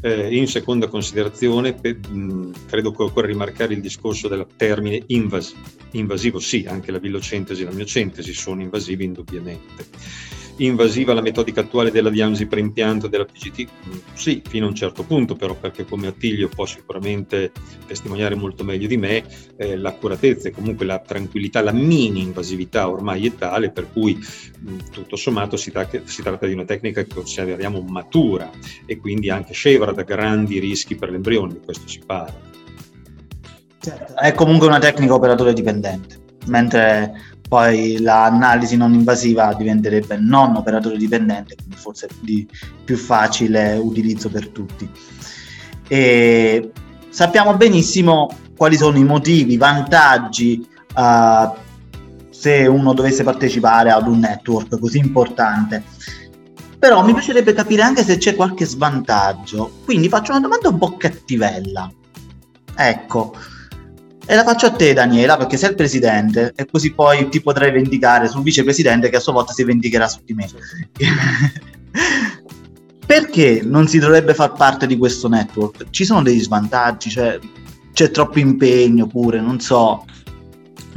Eh, 0.04 0.36
in 0.36 0.48
seconda 0.48 0.88
considerazione, 0.88 1.74
pe- 1.74 1.94
mh, 1.96 2.66
credo 2.68 2.92
che 2.92 3.04
occorre 3.04 3.28
rimarcare 3.28 3.76
il 3.76 3.82
discorso 3.82 4.28
del 4.28 4.48
termine 4.56 5.04
invasivo. 5.08 5.60
Invasivo 5.92 6.40
sì, 6.40 6.66
anche 6.68 6.92
la 6.92 6.98
villocentesi 6.98 7.62
e 7.62 7.66
la 7.66 7.72
miocentesi 7.72 8.34
sono 8.34 8.62
invasivi 8.62 9.04
indubbiamente 9.04 9.86
invasiva 10.58 11.14
la 11.14 11.22
metodica 11.22 11.62
attuale 11.62 11.92
della 11.92 12.10
diagnosi 12.10 12.46
per 12.46 12.58
impianto 12.58 13.08
della 13.08 13.26
PGT? 13.26 13.68
Mm, 13.88 13.98
sì, 14.14 14.42
fino 14.48 14.66
a 14.66 14.70
un 14.70 14.76
certo 14.76 15.04
punto, 15.04 15.36
però 15.36 15.56
perché 15.56 15.86
come 15.86 16.08
Attilio 16.08 16.48
può 16.50 16.66
sicuramente 16.66 17.52
testimoniare 17.88 18.36
molto 18.36 18.64
meglio 18.64 18.88
di 18.88 18.98
me, 18.98 19.24
eh, 19.58 19.78
l'accuratezza 19.78 20.48
e 20.48 20.52
comunque 20.52 20.86
la 20.86 21.00
tranquillità, 21.00 21.62
la 21.62 21.72
mini 21.72 22.22
invasività 22.22 22.90
ormai 22.90 23.28
è 23.28 23.36
tale 23.36 23.72
per 23.72 23.92
cui 23.92 24.16
mh, 24.16 24.72
mm, 24.72 24.78
tutto 24.92 25.16
sommato 25.16 25.58
si, 25.58 25.72
ta- 25.72 25.88
si, 26.04 26.22
tratta 26.22 26.46
di 26.46 26.54
una 26.54 26.66
tecnica 26.66 27.04
che 27.04 27.14
consideriamo 27.14 27.82
matura 27.82 28.50
e 28.86 28.98
quindi 28.98 29.30
anche 29.30 29.54
scevra 29.54 29.92
da 29.92 30.04
grandi 30.04 30.60
rischi 30.60 30.96
per 30.96 31.10
l'embrione, 31.12 31.54
di 31.54 31.60
questo 31.64 31.88
si 31.88 32.02
parla. 32.06 32.50
Certo. 33.80 34.16
È 34.16 34.32
comunque 34.34 34.68
una 34.68 34.78
tecnica 34.78 35.16
operatore 35.16 35.54
dipendente, 35.54 36.20
mentre 36.46 37.31
poi 37.52 38.00
l'analisi 38.00 38.78
non 38.78 38.94
invasiva 38.94 39.54
diventerebbe 39.54 40.16
non 40.16 40.56
operatore 40.56 40.96
dipendente, 40.96 41.56
quindi 41.56 41.76
forse 41.76 42.08
di 42.22 42.48
più 42.86 42.96
facile 42.96 43.74
utilizzo 43.76 44.30
per 44.30 44.48
tutti. 44.48 44.90
E 45.86 46.72
sappiamo 47.10 47.58
benissimo 47.58 48.30
quali 48.56 48.78
sono 48.78 48.98
i 48.98 49.04
motivi, 49.04 49.56
i 49.56 49.58
vantaggi 49.58 50.66
uh, 50.96 51.54
se 52.30 52.68
uno 52.68 52.94
dovesse 52.94 53.26
partecipare 53.26 53.92
ad 53.92 54.08
un 54.08 54.20
network 54.20 54.80
così 54.80 55.00
importante. 55.00 55.84
Però 56.80 57.04
mi 57.04 57.12
piacerebbe 57.12 57.52
capire 57.52 57.82
anche 57.82 58.06
se 58.06 58.16
c'è 58.16 58.34
qualche 58.34 58.64
svantaggio. 58.64 59.80
Quindi 59.84 60.08
faccio 60.08 60.32
una 60.32 60.40
domanda 60.40 60.70
un 60.70 60.78
po' 60.78 60.96
cattivella. 60.96 61.92
Ecco, 62.78 63.36
e 64.26 64.36
la 64.36 64.44
faccio 64.44 64.68
a 64.68 64.72
te, 64.72 64.94
Daniela, 64.94 65.38
perché 65.38 65.58
sei 65.58 65.70
il 65.70 65.76
presidente 65.76 66.54
e 66.56 66.66
così 66.66 66.94
poi 66.94 67.28
ti 67.30 67.42
potrai 67.42 67.72
vendicare 67.72 68.28
sul 68.28 68.44
vicepresidente 68.44 69.10
che 69.10 69.18
a 69.18 69.20
sua 69.20 69.34
volta 69.34 69.54
si 69.54 69.64
vendicherà 69.64 70.08
su 70.08 70.20
di 70.24 70.34
me. 70.34 70.48
perché 73.06 73.62
non 73.64 73.88
si 73.88 74.00
dovrebbe 74.00 74.34
far 74.34 74.54
parte 74.54 74.88
di 74.88 74.98
questo 74.98 75.28
network? 75.28 75.90
Ci 75.90 76.06
sono 76.06 76.22
degli 76.22 76.40
svantaggi, 76.40 77.10
cioè, 77.10 77.40
c'è 77.94 78.12
troppo 78.12 78.40
impegno 78.40 79.08
pure, 79.08 79.42
non 79.42 79.60
so. 79.60 80.06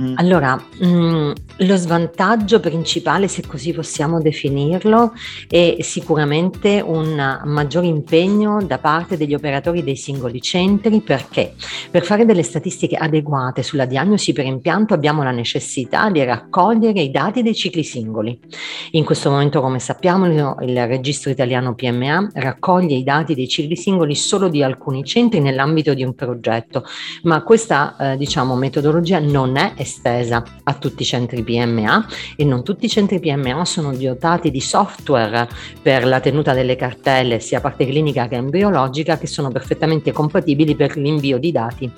Mm. 0.01 0.15
Allora, 0.17 0.57
mh, 0.57 0.87
mm, 0.87 1.31
lo 1.59 1.77
svantaggio 1.77 2.59
principale, 2.59 3.29
se 3.29 3.47
così 3.47 3.73
possiamo 3.73 4.21
definirlo, 4.21 5.13
è 5.49 5.77
sicuramente 5.81 6.83
un 6.85 7.41
maggior 7.45 7.85
impegno 7.85 8.63
da 8.63 8.79
parte 8.79 9.17
degli 9.17 9.35
operatori 9.35 9.85
dei 9.85 9.97
singoli 9.97 10.41
centri 10.41 11.01
perché 11.01 11.55
per 11.91 12.05
fare 12.05 12.25
delle 12.25 12.43
statistiche 12.43 12.97
adeguate 12.97 13.63
sulla 13.63 13.85
diagnosi 13.85 14.33
per 14.33 14.47
impianto 14.47 14.95
abbiamo 14.95 15.23
la 15.23 15.31
necessità 15.31 16.11
di 16.11 16.25
raccogliere 16.25 17.01
i 17.01 17.11
dati 17.11 17.43
dei 17.43 17.55
cicli 17.55 17.85
singoli. 17.85 18.39
In 18.93 19.05
questo 19.05 19.31
momento, 19.31 19.61
come 19.61 19.79
sappiamo, 19.79 20.57
il 20.61 20.87
registro 20.87 21.31
italiano 21.31 21.75
PMA 21.75 22.31
raccoglie 22.35 22.97
i 22.97 23.05
dati 23.05 23.35
dei 23.35 23.49
cicli 23.49 23.77
singoli 23.77 24.15
solo 24.17 24.49
di 24.49 24.63
alcuni 24.63 25.05
centri 25.05 25.41
nell'ambito 25.41 25.95
di 25.95 26.03
un 26.03 26.15
progetto, 26.15 26.85
ma 27.23 27.43
questa 27.43 27.97
eh, 27.97 28.17
diciamo, 28.17 28.57
metodologia 28.57 29.21
non 29.21 29.57
è 29.57 29.84
estesa 29.85 30.43
a 30.65 30.75
tutti 30.75 31.03
i 31.03 31.07
centri 31.07 31.43
PMA 31.43 32.07
e 32.37 32.45
non 32.45 32.65
tutti 32.65 32.87
i 32.87 32.89
centri 32.89 33.21
PMA 33.21 33.65
sono 33.65 33.95
dotati 33.95 34.51
di 34.51 34.61
software 34.61 35.49
per 35.81 36.05
la 36.05 36.21
tenuta 36.21 36.53
delle 36.53 36.77
cartelle 36.77 37.39
sia 37.39 37.61
parte 37.61 37.87
clinica 37.87 38.27
che 38.27 38.37
embriologica 38.37 39.17
che 39.17 39.27
sono 39.27 39.51
perfettamente 39.51 40.11
compatibili 40.13 40.75
per 40.75 40.97
l'invio 40.97 41.39
di 41.39 41.53
dati 41.53 41.93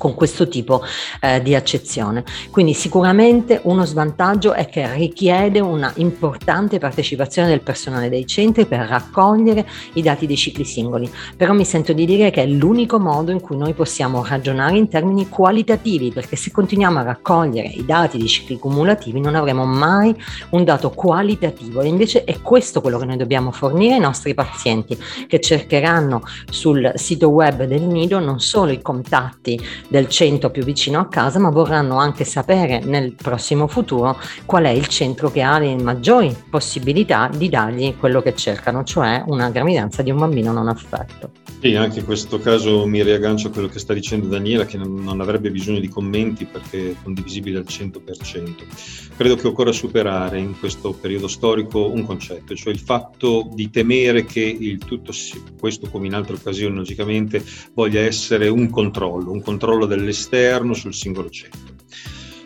con 0.00 0.14
questo 0.14 0.48
tipo 0.48 0.82
eh, 1.20 1.42
di 1.42 1.54
accezione. 1.54 2.24
Quindi 2.50 2.72
sicuramente 2.72 3.60
uno 3.64 3.84
svantaggio 3.84 4.54
è 4.54 4.66
che 4.66 4.90
richiede 4.94 5.60
una 5.60 5.92
importante 5.96 6.78
partecipazione 6.78 7.48
del 7.48 7.60
personale 7.60 8.08
dei 8.08 8.26
centri 8.26 8.64
per 8.64 8.86
raccogliere 8.88 9.68
i 9.92 10.02
dati 10.02 10.26
dei 10.26 10.38
cicli 10.38 10.64
singoli, 10.64 11.10
però 11.36 11.52
mi 11.52 11.66
sento 11.66 11.92
di 11.92 12.06
dire 12.06 12.30
che 12.30 12.44
è 12.44 12.46
l'unico 12.46 12.98
modo 12.98 13.30
in 13.30 13.40
cui 13.40 13.58
noi 13.58 13.74
possiamo 13.74 14.24
ragionare 14.24 14.78
in 14.78 14.88
termini 14.88 15.28
qualitativi, 15.28 16.10
perché 16.12 16.34
se 16.34 16.50
continuiamo 16.50 16.98
a 16.98 17.02
raccogliere 17.02 17.68
i 17.68 17.84
dati 17.84 18.16
dei 18.16 18.26
cicli 18.26 18.58
cumulativi 18.58 19.20
non 19.20 19.34
avremo 19.34 19.66
mai 19.66 20.16
un 20.50 20.64
dato 20.64 20.92
qualitativo 20.92 21.82
e 21.82 21.88
invece 21.88 22.24
è 22.24 22.40
questo 22.40 22.80
quello 22.80 22.96
che 22.96 23.04
noi 23.04 23.18
dobbiamo 23.18 23.50
fornire 23.50 23.94
ai 23.94 24.00
nostri 24.00 24.32
pazienti 24.32 24.96
che 25.26 25.40
cercheranno 25.40 26.22
sul 26.48 26.90
sito 26.94 27.28
web 27.28 27.64
del 27.64 27.82
Nido 27.82 28.18
non 28.18 28.40
solo 28.40 28.70
i 28.70 28.80
contatti 28.80 29.60
del 29.90 30.08
centro 30.08 30.50
più 30.50 30.62
vicino 30.62 31.00
a 31.00 31.08
casa, 31.08 31.40
ma 31.40 31.50
vorranno 31.50 31.98
anche 31.98 32.24
sapere 32.24 32.80
nel 32.84 33.14
prossimo 33.14 33.66
futuro 33.66 34.18
qual 34.46 34.64
è 34.64 34.70
il 34.70 34.86
centro 34.86 35.30
che 35.30 35.42
ha 35.42 35.58
le 35.58 35.74
maggiori 35.76 36.34
possibilità 36.48 37.28
di 37.34 37.48
dargli 37.48 37.96
quello 37.98 38.22
che 38.22 38.34
cercano, 38.34 38.84
cioè 38.84 39.24
una 39.26 39.50
gravidanza 39.50 40.02
di 40.02 40.10
un 40.10 40.18
bambino 40.18 40.52
non 40.52 40.68
affetto. 40.68 41.32
Sì, 41.60 41.74
anche 41.74 41.98
in 41.98 42.06
questo 42.06 42.38
caso 42.38 42.86
mi 42.86 43.02
riaggancio 43.02 43.48
a 43.48 43.50
quello 43.50 43.68
che 43.68 43.78
sta 43.78 43.92
dicendo 43.92 44.28
Daniela, 44.28 44.64
che 44.64 44.78
non 44.78 45.20
avrebbe 45.20 45.50
bisogno 45.50 45.78
di 45.78 45.88
commenti 45.88 46.46
perché 46.46 46.92
è 46.92 46.94
condivisibile 47.02 47.58
al 47.58 47.66
100%. 47.68 49.10
Credo 49.14 49.36
che 49.36 49.46
occorra 49.46 49.70
superare 49.70 50.38
in 50.38 50.58
questo 50.58 50.92
periodo 50.92 51.28
storico 51.28 51.90
un 51.90 52.06
concetto, 52.06 52.54
cioè 52.54 52.72
il 52.72 52.78
fatto 52.78 53.50
di 53.52 53.68
temere 53.68 54.24
che 54.24 54.40
il 54.40 54.78
tutto, 54.78 55.12
questo 55.58 55.90
come 55.90 56.06
in 56.06 56.14
altre 56.14 56.36
occasioni 56.36 56.76
logicamente, 56.76 57.44
voglia 57.74 58.00
essere 58.00 58.48
un 58.48 58.70
controllo, 58.70 59.30
un 59.30 59.42
controllo 59.42 59.79
controllo 59.80 59.86
dell'esterno 59.86 60.74
sul 60.74 60.94
singolo 60.94 61.30
centro. 61.30 61.68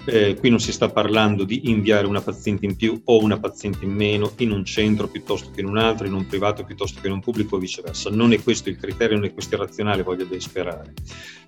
Eh, 0.06 0.36
qui 0.38 0.50
non 0.50 0.60
si 0.60 0.70
sta 0.70 0.90
parlando 0.90 1.44
di 1.44 1.70
inviare 1.70 2.06
una 2.06 2.20
paziente 2.20 2.66
in 2.66 2.76
più 2.76 3.00
o 3.04 3.22
una 3.22 3.40
paziente 3.40 3.86
in 3.86 3.92
meno 3.92 4.32
in 4.38 4.50
un 4.50 4.62
centro 4.62 5.08
piuttosto 5.08 5.50
che 5.50 5.62
in 5.62 5.66
un 5.66 5.78
altro, 5.78 6.06
in 6.06 6.12
un 6.12 6.26
privato 6.26 6.62
piuttosto 6.62 7.00
che 7.00 7.06
in 7.06 7.14
un 7.14 7.20
pubblico 7.20 7.56
o 7.56 7.58
viceversa. 7.58 8.10
Non 8.10 8.34
è 8.34 8.42
questo 8.42 8.68
il 8.68 8.76
criterio, 8.76 9.16
non 9.16 9.24
è 9.24 9.32
questo 9.32 9.54
il 9.54 9.62
razionale, 9.62 10.02
voglio 10.02 10.26
ben 10.26 10.40
sperare. 10.40 10.92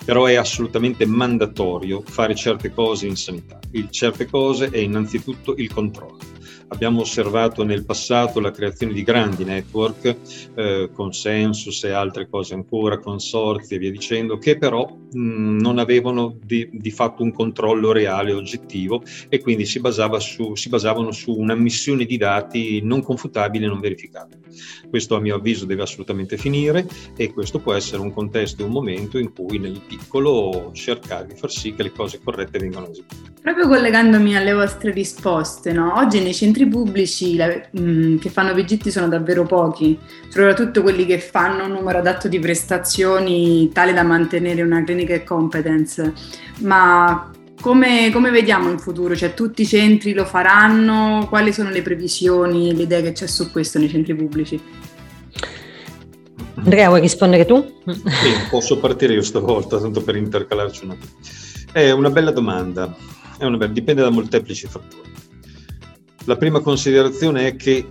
Però 0.05 0.25
è 0.25 0.37
assolutamente 0.37 1.05
mandatorio 1.05 2.01
fare 2.01 2.35
certe 2.35 2.73
cose 2.73 3.07
in 3.07 3.17
sanità. 3.17 3.59
Il 3.73 3.91
certe 3.91 4.25
cose 4.25 4.71
è 4.71 4.79
innanzitutto 4.79 5.55
il 5.57 5.71
controllo 5.73 6.36
Abbiamo 6.69 7.03
osservato 7.03 7.63
nel 7.63 7.85
passato 7.85 8.41
la 8.41 8.51
creazione 8.51 8.93
di 8.93 9.05
grandi 9.05 9.45
network, 9.45 10.17
eh, 10.55 10.91
consensus 10.93 11.85
e 11.85 11.91
altre 11.91 12.29
cose 12.29 12.55
ancora, 12.55 12.99
consorzi 12.99 13.75
e 13.75 13.79
via 13.79 13.91
dicendo, 13.91 14.39
che 14.39 14.59
però 14.59 14.85
mh, 14.85 15.61
non 15.61 15.79
avevano 15.79 16.37
di, 16.43 16.69
di, 16.73 16.91
fatto 16.91 17.23
un 17.23 17.33
controllo 17.33 17.93
reale 17.93 18.33
oggettivo 18.33 19.03
e 19.29 19.41
quindi 19.41 19.65
si, 19.65 19.81
basava 19.81 20.19
su, 20.19 20.55
si 20.57 20.69
basavano 20.69 21.13
su 21.13 21.33
un'ammissione 21.33 22.05
di 22.05 22.17
dati 22.17 22.81
non 22.83 23.03
confutabili 23.03 23.65
e 23.65 23.69
non 23.69 23.81
verificabili. 23.81 24.41
Questo 24.89 25.17
a 25.17 25.21
mio 25.21 25.37
avviso 25.37 25.67
deve 25.67 25.83
assolutamente 25.83 26.37
finire 26.37 26.87
e 27.17 27.33
questo 27.33 27.61
può 27.61 27.75
essere 27.75 28.03
un 28.03 28.13
contesto 28.13 28.63
e 28.63 28.65
un 28.65 28.73
momento 28.73 29.19
in 29.19 29.33
cui 29.33 29.59
nel 29.59 29.81
piccolo 29.87 30.71
cercare 30.73 31.27
di 31.27 31.37
far 31.37 31.51
sì 31.51 31.75
che 31.75 31.83
le 31.83 31.93
cose 31.93 32.21
corrette 32.23 32.59
vengano 32.59 32.89
eseguite. 32.89 33.35
Proprio 33.43 33.69
collegandomi 33.69 34.35
alle 34.37 34.55
vostre 34.55 34.91
risposte, 34.91 35.73
no? 35.73 35.95
oggi 35.97 36.21
nei 36.21 36.35
centri 36.35 36.56
pubblici 36.65 37.37
la, 37.37 37.49
mh, 37.49 37.81
mm, 37.81 38.17
che 38.17 38.31
fanno 38.31 38.55
PGT 38.55 38.89
sono 38.89 39.09
davvero 39.09 39.45
pochi, 39.45 39.99
soprattutto 40.29 40.81
quelli 40.81 41.05
che 41.05 41.19
fanno 41.19 41.67
un 41.67 41.73
numero 41.73 41.99
adatto 41.99 42.29
di 42.29 42.39
prestazioni 42.39 43.71
tale 43.75 43.93
da 43.93 44.03
mantenere 44.03 44.63
una 44.63 44.83
clinical 44.83 45.23
competence, 45.25 46.15
ma 46.61 47.31
come, 47.61 48.11
come, 48.13 48.31
vediamo 48.31 48.71
in 48.71 48.79
futuro? 48.79 49.15
Cioè, 49.15 49.35
tutti 49.35 49.63
i 49.63 49.67
centri 49.67 50.13
lo 50.13 50.25
faranno? 50.25 51.27
Quali 51.29 51.53
sono 51.53 51.71
le 51.71 51.83
previsioni, 51.83 52.75
le 52.75 52.85
idee 52.85 53.03
che 53.03 53.13
c'è 53.13 53.27
su 53.27 53.51
questo 53.51 53.79
nei 53.79 53.89
centri 53.89 54.15
pubblici? 54.15 54.61
Andrea, 56.55 56.89
vuoi 56.89 57.01
rispondere 57.01 57.45
tu? 57.45 57.65
Sì, 57.87 58.33
posso 58.51 58.79
partire 58.79 59.15
io 59.15 59.23
stavolta, 59.23 59.79
tanto 59.79 60.03
per 60.03 60.17
intercalarci 60.17 60.85
un 60.85 60.91
attimo. 60.93 61.13
È 61.73 61.91
una 61.91 62.11
bella 62.11 62.31
domanda, 62.31 62.95
è 63.39 63.45
una 63.45 63.57
bella, 63.57 63.73
dipende 63.73 64.03
da 64.03 64.11
molteplici 64.11 64.67
fattori. 64.67 65.16
La 66.27 66.37
prima 66.37 66.59
considerazione 66.59 67.47
è 67.47 67.55
che 67.55 67.87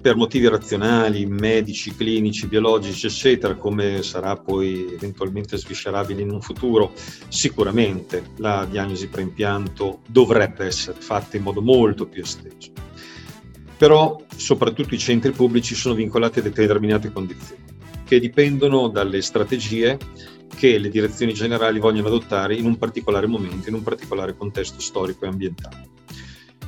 per 0.00 0.14
motivi 0.14 0.46
razionali, 0.46 1.26
medici, 1.26 1.92
clinici, 1.92 2.46
biologici, 2.46 3.06
eccetera, 3.06 3.56
come 3.56 4.04
sarà 4.04 4.36
poi 4.36 4.92
eventualmente 4.92 5.56
sviscerabile 5.56 6.22
in 6.22 6.30
un 6.30 6.40
futuro, 6.40 6.92
sicuramente 7.26 8.22
la 8.36 8.68
diagnosi 8.70 9.08
preimpianto 9.08 9.98
dovrebbe 10.06 10.66
essere 10.66 11.00
fatta 11.00 11.36
in 11.36 11.42
modo 11.42 11.60
molto 11.60 12.06
più 12.06 12.22
esteso. 12.22 12.70
Però 13.76 14.16
soprattutto 14.36 14.94
i 14.94 14.98
centri 14.98 15.32
pubblici 15.32 15.74
sono 15.74 15.94
vincolati 15.94 16.38
a 16.38 16.42
determinate 16.42 17.10
condizioni 17.10 17.64
che 18.04 18.20
dipendono 18.20 18.88
dalle 18.90 19.20
strategie 19.22 19.98
che 20.54 20.78
le 20.78 20.88
direzioni 20.88 21.32
generali 21.32 21.80
vogliono 21.80 22.06
adottare 22.06 22.54
in 22.54 22.64
un 22.64 22.76
particolare 22.76 23.26
momento, 23.26 23.68
in 23.68 23.74
un 23.74 23.82
particolare 23.82 24.36
contesto 24.36 24.80
storico 24.80 25.24
e 25.24 25.28
ambientale 25.28 25.90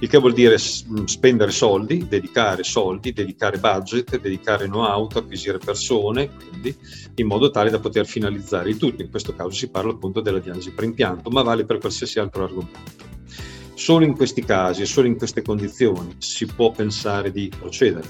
il 0.00 0.08
che 0.08 0.18
vuol 0.18 0.32
dire 0.32 0.56
mm, 0.56 1.04
spendere 1.04 1.50
soldi, 1.50 2.06
dedicare 2.08 2.62
soldi, 2.62 3.12
dedicare 3.12 3.58
budget, 3.58 4.20
dedicare 4.20 4.66
know-how, 4.66 5.08
acquisire 5.14 5.58
persone, 5.58 6.30
quindi 6.50 6.76
in 7.16 7.26
modo 7.26 7.50
tale 7.50 7.70
da 7.70 7.78
poter 7.78 8.06
finalizzare 8.06 8.70
il 8.70 8.76
tutto. 8.76 9.02
In 9.02 9.10
questo 9.10 9.34
caso 9.34 9.50
si 9.50 9.70
parla 9.70 9.92
appunto 9.92 10.20
della 10.20 10.40
diagnosi 10.40 10.72
per 10.72 10.84
impianto, 10.84 11.30
ma 11.30 11.42
vale 11.42 11.64
per 11.64 11.78
qualsiasi 11.78 12.18
altro 12.18 12.44
argomento. 12.44 13.13
Solo 13.74 14.04
in 14.04 14.14
questi 14.14 14.44
casi 14.44 14.82
e 14.82 14.86
solo 14.86 15.08
in 15.08 15.16
queste 15.16 15.42
condizioni 15.42 16.14
si 16.18 16.46
può 16.46 16.70
pensare 16.70 17.32
di 17.32 17.50
procedere. 17.58 18.08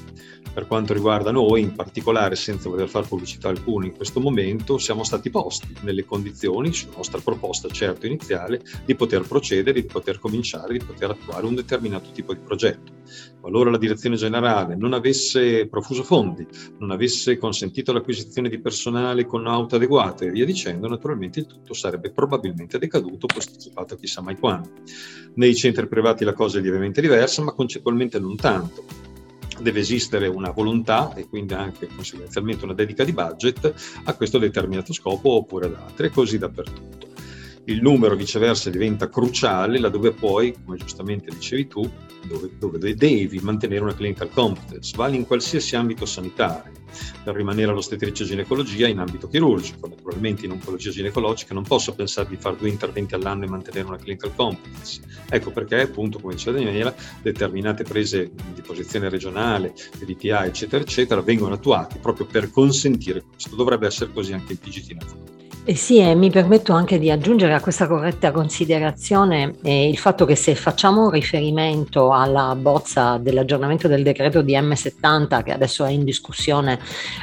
Per 0.54 0.68
quanto 0.68 0.92
riguarda 0.92 1.32
noi, 1.32 1.62
in 1.62 1.74
particolare, 1.74 2.36
senza 2.36 2.68
voler 2.68 2.88
fare 2.88 3.08
pubblicità 3.08 3.48
alcuna 3.48 3.86
in 3.86 3.96
questo 3.96 4.20
momento, 4.20 4.78
siamo 4.78 5.02
stati 5.02 5.28
posti 5.28 5.74
nelle 5.80 6.04
condizioni, 6.04 6.72
su 6.72 6.86
nostra 6.94 7.18
proposta 7.18 7.68
certo 7.68 8.06
iniziale, 8.06 8.60
di 8.84 8.94
poter 8.94 9.26
procedere, 9.26 9.80
di 9.80 9.86
poter 9.86 10.20
cominciare, 10.20 10.78
di 10.78 10.84
poter 10.84 11.10
attuare 11.10 11.44
un 11.44 11.56
determinato 11.56 12.12
tipo 12.12 12.34
di 12.34 12.40
progetto. 12.40 12.92
Qualora 13.40 13.70
la 13.70 13.78
direzione 13.78 14.14
generale 14.14 14.76
non 14.76 14.92
avesse 14.92 15.66
profuso 15.66 16.04
fondi, 16.04 16.46
non 16.78 16.92
avesse 16.92 17.36
consentito 17.36 17.92
l'acquisizione 17.92 18.48
di 18.48 18.60
personale 18.60 19.26
con 19.26 19.48
auto 19.48 19.74
adeguate 19.74 20.26
e 20.26 20.30
via 20.30 20.44
dicendo, 20.44 20.86
naturalmente 20.86 21.40
il 21.40 21.46
tutto 21.46 21.74
sarebbe 21.74 22.12
probabilmente 22.12 22.78
decaduto, 22.78 23.26
posticipato 23.26 23.96
chissà 23.96 24.22
mai 24.22 24.38
quando. 24.38 24.70
Nei 25.34 25.53
centri 25.54 25.86
privati 25.86 26.24
la 26.24 26.32
cosa 26.32 26.58
è 26.58 26.60
lievemente 26.60 27.00
diversa, 27.00 27.42
ma 27.42 27.52
concettualmente 27.52 28.18
non 28.18 28.36
tanto 28.36 28.84
deve 29.60 29.80
esistere 29.80 30.26
una 30.26 30.50
volontà 30.50 31.14
e 31.14 31.28
quindi 31.28 31.54
anche 31.54 31.86
conseguenzialmente 31.86 32.64
una 32.64 32.74
dedica 32.74 33.04
di 33.04 33.12
budget 33.12 33.72
a 34.04 34.14
questo 34.14 34.38
determinato 34.38 34.92
scopo 34.92 35.30
oppure 35.30 35.66
ad 35.66 35.74
altri, 35.74 36.06
e 36.06 36.10
così 36.10 36.38
dappertutto. 36.38 37.13
Il 37.66 37.80
numero 37.80 38.14
viceversa 38.14 38.68
diventa 38.68 39.08
cruciale 39.08 39.78
laddove 39.78 40.12
poi, 40.12 40.54
come 40.64 40.76
giustamente 40.76 41.30
dicevi 41.30 41.66
tu, 41.66 41.90
dove, 42.26 42.50
dove 42.58 42.94
devi 42.94 43.38
mantenere 43.40 43.82
una 43.82 43.94
clinical 43.94 44.28
competence, 44.28 44.94
vale 44.94 45.16
in 45.16 45.24
qualsiasi 45.24 45.74
ambito 45.74 46.04
sanitario 46.04 46.72
per 47.24 47.34
rimanere 47.34 47.70
all'ostetricia 47.70 48.24
ginecologia 48.24 48.86
in 48.86 48.98
ambito 48.98 49.28
chirurgico. 49.28 49.88
Naturalmente 49.88 50.44
in 50.44 50.52
oncologia 50.52 50.90
ginecologica 50.90 51.54
non 51.54 51.62
posso 51.62 51.94
pensare 51.94 52.28
di 52.28 52.36
fare 52.36 52.56
due 52.56 52.68
interventi 52.68 53.14
all'anno 53.14 53.44
e 53.44 53.48
mantenere 53.48 53.86
una 53.86 53.96
clinical 53.96 54.34
competence. 54.34 55.00
Ecco 55.30 55.50
perché, 55.50 55.80
appunto, 55.80 56.18
come 56.18 56.34
diceva 56.34 56.58
Daniela, 56.58 56.94
determinate 57.22 57.84
prese 57.84 58.30
di 58.54 58.60
posizione 58.60 59.08
regionale, 59.08 59.72
DTA, 59.98 60.44
eccetera, 60.44 60.82
eccetera, 60.82 61.22
vengono 61.22 61.54
attuate 61.54 61.98
proprio 61.98 62.26
per 62.26 62.50
consentire 62.50 63.22
questo. 63.22 63.56
Dovrebbe 63.56 63.86
essere 63.86 64.12
così 64.12 64.34
anche 64.34 64.52
il 64.52 64.58
PGT 64.58 64.90
nel 64.92 65.02
futuro. 65.02 65.33
Eh 65.66 65.76
sì, 65.76 65.96
e 65.96 66.14
mi 66.14 66.28
permetto 66.28 66.74
anche 66.74 66.98
di 66.98 67.10
aggiungere 67.10 67.54
a 67.54 67.60
questa 67.60 67.86
corretta 67.86 68.32
considerazione 68.32 69.54
eh, 69.62 69.88
il 69.88 69.96
fatto 69.96 70.26
che 70.26 70.36
se 70.36 70.54
facciamo 70.54 71.08
riferimento 71.08 72.12
alla 72.12 72.54
bozza 72.54 73.16
dell'aggiornamento 73.16 73.88
del 73.88 74.02
decreto 74.02 74.42
di 74.42 74.52
M70 74.52 75.42
che 75.42 75.52
adesso 75.52 75.86
è 75.86 75.90
in 75.90 76.04
discussione 76.04 76.78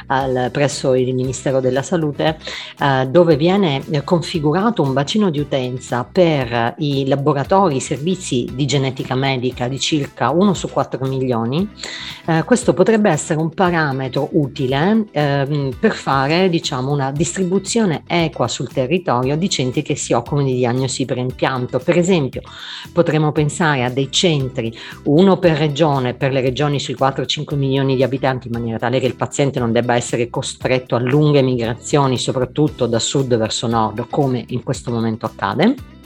al, 0.08 0.48
presso 0.50 0.94
il 0.94 1.14
Ministero 1.14 1.60
della 1.60 1.82
Salute, 1.82 2.36
eh, 2.80 3.06
dove 3.06 3.36
viene 3.36 3.80
configurato 4.02 4.82
un 4.82 4.92
bacino 4.92 5.30
di 5.30 5.38
utenza 5.38 6.02
per 6.02 6.74
i 6.78 7.06
laboratori, 7.06 7.76
i 7.76 7.80
servizi 7.80 8.50
di 8.52 8.66
genetica 8.66 9.14
medica 9.14 9.68
di 9.68 9.78
circa 9.78 10.30
1 10.30 10.52
su 10.52 10.68
4 10.68 11.06
milioni, 11.06 11.70
eh, 12.26 12.42
questo 12.42 12.74
potrebbe 12.74 13.08
essere 13.08 13.38
un 13.38 13.50
parametro 13.50 14.30
utile 14.32 15.04
ehm, 15.12 15.76
per 15.78 15.92
fare 15.92 16.48
diciamo, 16.48 16.90
una 16.90 17.12
distribuzione 17.12 18.02
equa 18.04 18.30
equa 18.32 18.48
sul 18.48 18.72
territorio 18.72 19.36
di 19.36 19.48
centri 19.50 19.82
che 19.82 19.94
si 19.94 20.14
occupano 20.14 20.46
di 20.46 20.54
diagnosi 20.54 21.04
per 21.04 21.18
impianto. 21.18 21.78
Per 21.78 21.96
esempio, 21.96 22.40
potremmo 22.92 23.30
pensare 23.30 23.84
a 23.84 23.90
dei 23.90 24.10
centri, 24.10 24.74
uno 25.04 25.38
per 25.38 25.58
regione, 25.58 26.14
per 26.14 26.32
le 26.32 26.40
regioni 26.40 26.80
sui 26.80 26.96
4-5 26.98 27.54
milioni 27.56 27.94
di 27.94 28.02
abitanti, 28.02 28.48
in 28.48 28.54
maniera 28.54 28.78
tale 28.78 28.98
che 28.98 29.06
il 29.06 29.16
paziente 29.16 29.60
non 29.60 29.70
debba 29.70 29.94
essere 29.94 30.30
costretto 30.30 30.96
a 30.96 30.98
lunghe 30.98 31.42
migrazioni, 31.42 32.18
soprattutto 32.18 32.86
da 32.86 32.98
sud 32.98 33.36
verso 33.36 33.66
nord, 33.66 34.06
come 34.08 34.44
in 34.48 34.62
questo 34.62 34.90
momento 34.90 35.26
accade 35.26 36.00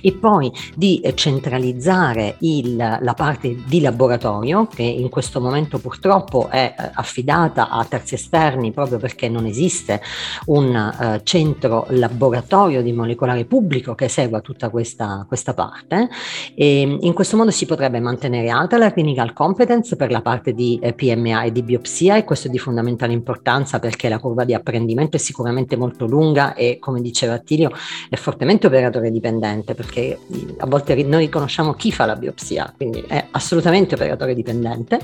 e 0.00 0.12
poi 0.12 0.52
di 0.74 1.00
centralizzare 1.14 2.36
il, 2.40 2.76
la 2.76 3.14
parte 3.14 3.56
di 3.66 3.80
laboratorio 3.80 4.66
che 4.66 4.82
in 4.82 5.08
questo 5.08 5.40
momento 5.40 5.78
purtroppo 5.78 6.48
è 6.48 6.74
eh, 6.78 6.90
affidata 6.94 7.68
a 7.68 7.84
terzi 7.84 8.14
esterni 8.14 8.72
proprio 8.72 8.98
perché 8.98 9.28
non 9.28 9.46
esiste 9.46 10.00
un 10.46 10.74
uh, 10.74 11.20
centro 11.22 11.86
laboratorio 11.90 12.82
di 12.82 12.92
molecolare 12.92 13.44
pubblico 13.44 13.94
che 13.94 14.08
segua 14.08 14.40
tutta 14.40 14.68
questa, 14.70 15.24
questa 15.26 15.54
parte. 15.54 16.08
E 16.54 16.98
in 17.00 17.12
questo 17.12 17.36
modo 17.36 17.50
si 17.50 17.66
potrebbe 17.66 18.00
mantenere 18.00 18.48
alta 18.48 18.76
la 18.78 18.92
clinical 18.92 19.32
competence 19.32 19.96
per 19.96 20.10
la 20.10 20.22
parte 20.22 20.52
di 20.52 20.78
eh, 20.82 20.92
PMA 20.92 21.44
e 21.44 21.52
di 21.52 21.62
biopsia 21.62 22.16
e 22.16 22.24
questo 22.24 22.48
è 22.48 22.50
di 22.50 22.58
fondamentale 22.58 23.12
importanza 23.12 23.78
perché 23.78 24.08
la 24.08 24.18
curva 24.18 24.44
di 24.44 24.54
apprendimento 24.54 25.16
è 25.16 25.20
sicuramente 25.20 25.76
molto 25.76 26.06
lunga 26.06 26.54
e 26.54 26.78
come 26.78 27.00
diceva 27.00 27.34
Attilio 27.34 27.70
è 28.08 28.16
fortemente 28.16 28.66
operatore 28.66 29.10
dipendente 29.10 29.47
dipendente, 29.48 29.74
perché 29.74 30.18
a 30.58 30.66
volte 30.66 30.94
noi 31.04 31.24
riconosciamo 31.24 31.74
chi 31.74 31.90
fa 31.92 32.04
la 32.04 32.16
biopsia, 32.16 32.72
quindi 32.76 33.04
è 33.06 33.26
assolutamente 33.30 33.94
operatore 33.94 34.34
dipendente, 34.34 35.00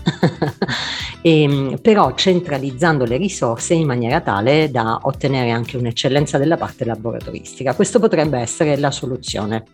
e, 1.23 1.43
ehm, 1.43 1.79
però 1.81 2.15
centralizzando 2.15 3.05
le 3.05 3.17
risorse 3.17 3.75
in 3.75 3.87
maniera 3.87 4.21
tale 4.21 4.71
da 4.71 5.01
ottenere 5.03 5.51
anche 5.51 5.77
un'eccellenza 5.77 6.39
della 6.39 6.57
parte 6.57 6.85
laboratoristica. 6.85 7.75
Questo 7.75 7.99
potrebbe 7.99 8.39
essere 8.39 8.77
la 8.77 8.91
soluzione. 8.91 9.65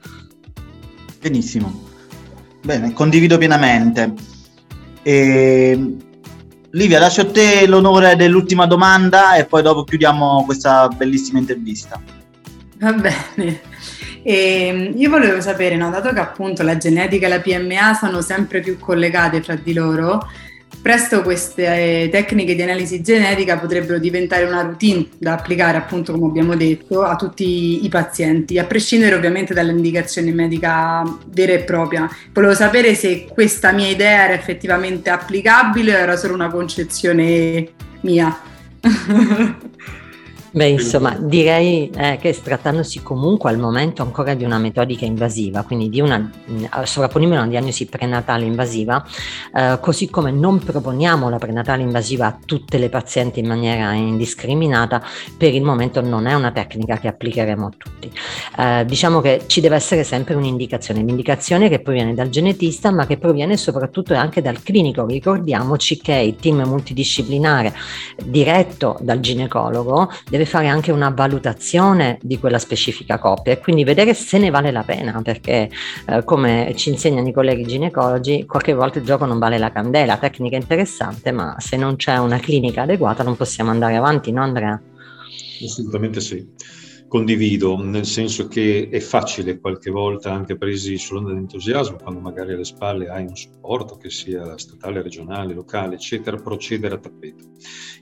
Benissimo, 1.21 1.89
bene, 2.63 2.93
condivido 2.93 3.37
pienamente. 3.39 4.13
E... 5.03 5.97
Livia, 6.73 7.01
lascio 7.01 7.23
a 7.23 7.27
te 7.27 7.67
l'onore 7.67 8.15
dell'ultima 8.15 8.65
domanda 8.65 9.35
e 9.35 9.45
poi 9.45 9.61
dopo 9.61 9.83
chiudiamo 9.83 10.45
questa 10.45 10.87
bellissima 10.87 11.41
intervista. 11.41 12.01
Va 12.79 12.93
bene. 12.93 13.61
E 14.23 14.67
ehm, 14.67 14.93
io 14.97 15.11
volevo 15.11 15.41
sapere, 15.41 15.77
no, 15.77 15.91
dato 15.91 16.13
che 16.13 16.21
appunto 16.21 16.63
la 16.63 16.77
genetica 16.77 17.27
e 17.27 17.29
la 17.29 17.41
PMA 17.41 17.95
sono 17.95 18.21
sempre 18.21 18.61
più 18.61 18.79
collegate 18.79 19.43
fra 19.43 19.55
di 19.55 19.73
loro, 19.73 20.27
presto 20.83 21.23
queste 21.23 22.09
tecniche 22.11 22.55
di 22.55 22.63
analisi 22.63 23.03
genetica 23.03 23.59
potrebbero 23.59 23.99
diventare 23.99 24.45
una 24.45 24.63
routine 24.63 25.07
da 25.19 25.35
applicare, 25.35 25.77
appunto 25.77 26.13
come 26.13 26.27
abbiamo 26.27 26.55
detto, 26.57 27.03
a 27.03 27.17
tutti 27.17 27.85
i 27.85 27.89
pazienti, 27.89 28.59
a 28.59 28.65
prescindere 28.65 29.15
ovviamente 29.15 29.55
dall'indicazione 29.55 30.33
medica 30.33 31.03
vera 31.27 31.53
e 31.53 31.61
propria. 31.61 32.09
Volevo 32.33 32.55
sapere 32.55 32.95
se 32.95 33.27
questa 33.27 33.73
mia 33.73 33.89
idea 33.89 34.25
era 34.25 34.35
effettivamente 34.35 35.11
applicabile 35.11 35.95
o 35.95 35.99
era 35.99 36.17
solo 36.17 36.35
una 36.35 36.51
concezione 36.51 37.69
mia. 38.01 38.39
Beh, 40.53 40.67
insomma, 40.67 41.17
direi 41.17 41.91
eh, 41.91 42.19
che 42.21 42.37
trattandosi 42.41 43.03
comunque 43.03 43.51
al 43.51 43.59
momento 43.59 44.03
ancora 44.03 44.35
di 44.35 44.43
una 44.43 44.59
metodica 44.59 45.05
invasiva, 45.05 45.63
quindi 45.63 45.89
di 45.89 46.01
una 46.01 46.19
mm, 46.19 46.65
sovrapponibile 46.83 47.37
a 47.37 47.43
una 47.43 47.51
diagnosi 47.51 47.87
prenatale 47.87 48.47
invasiva, 48.47 49.05
eh, 49.55 49.79
così 49.81 50.11
come 50.11 50.33
non 50.33 50.59
proponiamo 50.59 51.29
la 51.29 51.39
prenatale 51.39 51.83
invasiva 51.83 52.27
a 52.27 52.39
tutte 52.45 52.79
le 52.79 52.89
pazienti 52.89 53.39
in 53.39 53.47
maniera 53.47 53.93
indiscriminata, 53.93 55.01
per 55.39 55.55
il 55.55 55.63
momento 55.63 56.01
non 56.01 56.27
è 56.27 56.35
una 56.35 56.51
tecnica 56.51 56.99
che 56.99 57.07
applicheremo 57.07 57.67
a 57.67 57.71
tutti. 57.77 58.11
Eh, 58.59 58.85
diciamo 58.87 59.21
che 59.21 59.45
ci 59.47 59.61
deve 59.61 59.77
essere 59.77 60.03
sempre 60.03 60.35
un'indicazione, 60.35 61.01
l'indicazione 61.01 61.69
che 61.69 61.81
proviene 61.81 62.13
dal 62.13 62.29
genetista, 62.29 62.91
ma 62.91 63.07
che 63.07 63.19
proviene 63.19 63.57
soprattutto 63.57 64.15
anche 64.15 64.43
dal 64.43 64.61
clinico. 64.65 65.07
Ricordiamoci 65.07 66.01
che 66.01 66.15
il 66.15 66.35
team 66.35 66.63
multidisciplinare 66.67 67.73
diretto 68.25 68.99
dal 69.01 69.21
ginecologo 69.21 70.11
deve 70.29 70.40
deve 70.41 70.45
fare 70.47 70.69
anche 70.69 70.91
una 70.91 71.11
valutazione 71.11 72.19
di 72.23 72.39
quella 72.39 72.59
specifica 72.59 73.19
coppia 73.19 73.53
e 73.53 73.59
quindi 73.59 73.85
vedere 73.85 74.15
se 74.15 74.39
ne 74.39 74.51
vale 74.51 74.71
la 74.71 74.83
pena, 74.83 75.21
perché 75.23 75.71
eh, 76.07 76.25
come 76.25 76.73
ci 76.77 76.89
insegnano 76.89 77.29
i 77.29 77.33
colleghi 77.33 77.65
ginecologi, 77.65 78.47
qualche 78.47 78.73
volta 78.73 78.99
il 78.99 79.05
gioco 79.05 79.27
non 79.27 79.39
vale 79.39 79.59
la 79.59 79.71
candela, 79.71 80.17
tecnica 80.17 80.57
interessante, 80.57 81.31
ma 81.33 81.57
se 81.59 81.77
non 81.77 81.97
c'è 81.97 82.17
una 82.17 82.39
clinica 82.39 82.83
adeguata 82.83 83.23
non 83.23 83.37
possiamo 83.37 83.71
andare 83.71 83.97
avanti, 83.97 84.33
no 84.33 84.43
Andrea? 84.43 84.81
Assolutamente 85.63 86.21
sì 86.21 86.79
condivido, 87.11 87.77
nel 87.83 88.07
senso 88.07 88.47
che 88.47 88.89
è 88.89 89.01
facile 89.01 89.59
qualche 89.59 89.91
volta, 89.91 90.33
anche 90.33 90.57
presi 90.57 90.97
sull'onda 90.97 91.31
dell'entusiasmo, 91.31 91.97
quando 91.97 92.21
magari 92.21 92.53
alle 92.53 92.65
spalle 92.65 93.09
hai 93.09 93.25
un 93.25 93.35
supporto, 93.35 93.97
che 93.97 94.11
sia 94.11 94.57
statale, 94.57 95.03
regionale, 95.03 95.53
locale, 95.53 95.97
eccetera, 95.97 96.37
procedere 96.37 96.95
a 96.95 96.99
tappeto. 96.99 97.49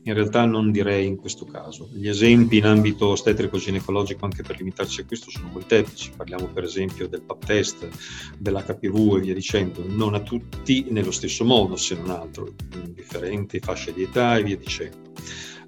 In 0.02 0.12
realtà 0.12 0.44
non 0.44 0.70
direi 0.70 1.06
in 1.06 1.16
questo 1.16 1.46
caso. 1.46 1.88
Gli 1.90 2.06
esempi 2.06 2.58
in 2.58 2.66
ambito 2.66 3.08
ostetrico-ginecologico, 3.08 4.26
anche 4.26 4.42
per 4.42 4.58
limitarci 4.58 5.00
a 5.00 5.06
questo, 5.06 5.30
sono 5.30 5.48
molteplici. 5.52 6.12
Parliamo 6.14 6.46
per 6.48 6.64
esempio 6.64 7.08
del 7.08 7.22
PAP 7.22 7.46
test, 7.46 7.88
dell'HPV 8.38 9.16
e 9.16 9.20
via 9.20 9.34
dicendo, 9.34 9.82
non 9.86 10.12
a 10.12 10.20
tutti 10.20 10.84
nello 10.90 11.12
stesso 11.12 11.46
modo, 11.46 11.76
se 11.76 11.94
non 11.94 12.10
altro, 12.10 12.54
in 12.84 12.92
differenti 12.92 13.58
fasce 13.58 13.94
di 13.94 14.02
età 14.02 14.36
e 14.36 14.42
via 14.42 14.56
dicendo. 14.58 14.96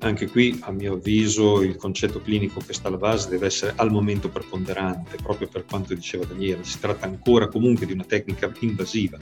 Anche 0.02 0.28
qui, 0.28 0.58
a 0.62 0.72
mio 0.72 0.94
avviso, 0.94 1.60
il 1.60 1.76
concetto 1.76 2.22
clinico 2.22 2.60
che 2.66 2.72
sta 2.72 2.88
alla 2.88 2.96
base 2.96 3.28
deve 3.28 3.46
essere 3.46 3.74
al 3.76 3.90
momento 3.90 4.30
preponderante, 4.30 5.18
proprio 5.22 5.46
per 5.46 5.66
quanto 5.66 5.92
diceva 5.92 6.24
Daniele. 6.24 6.64
Si 6.64 6.78
tratta 6.78 7.04
ancora 7.04 7.48
comunque 7.48 7.84
di 7.84 7.92
una 7.92 8.04
tecnica 8.04 8.50
invasiva, 8.60 9.18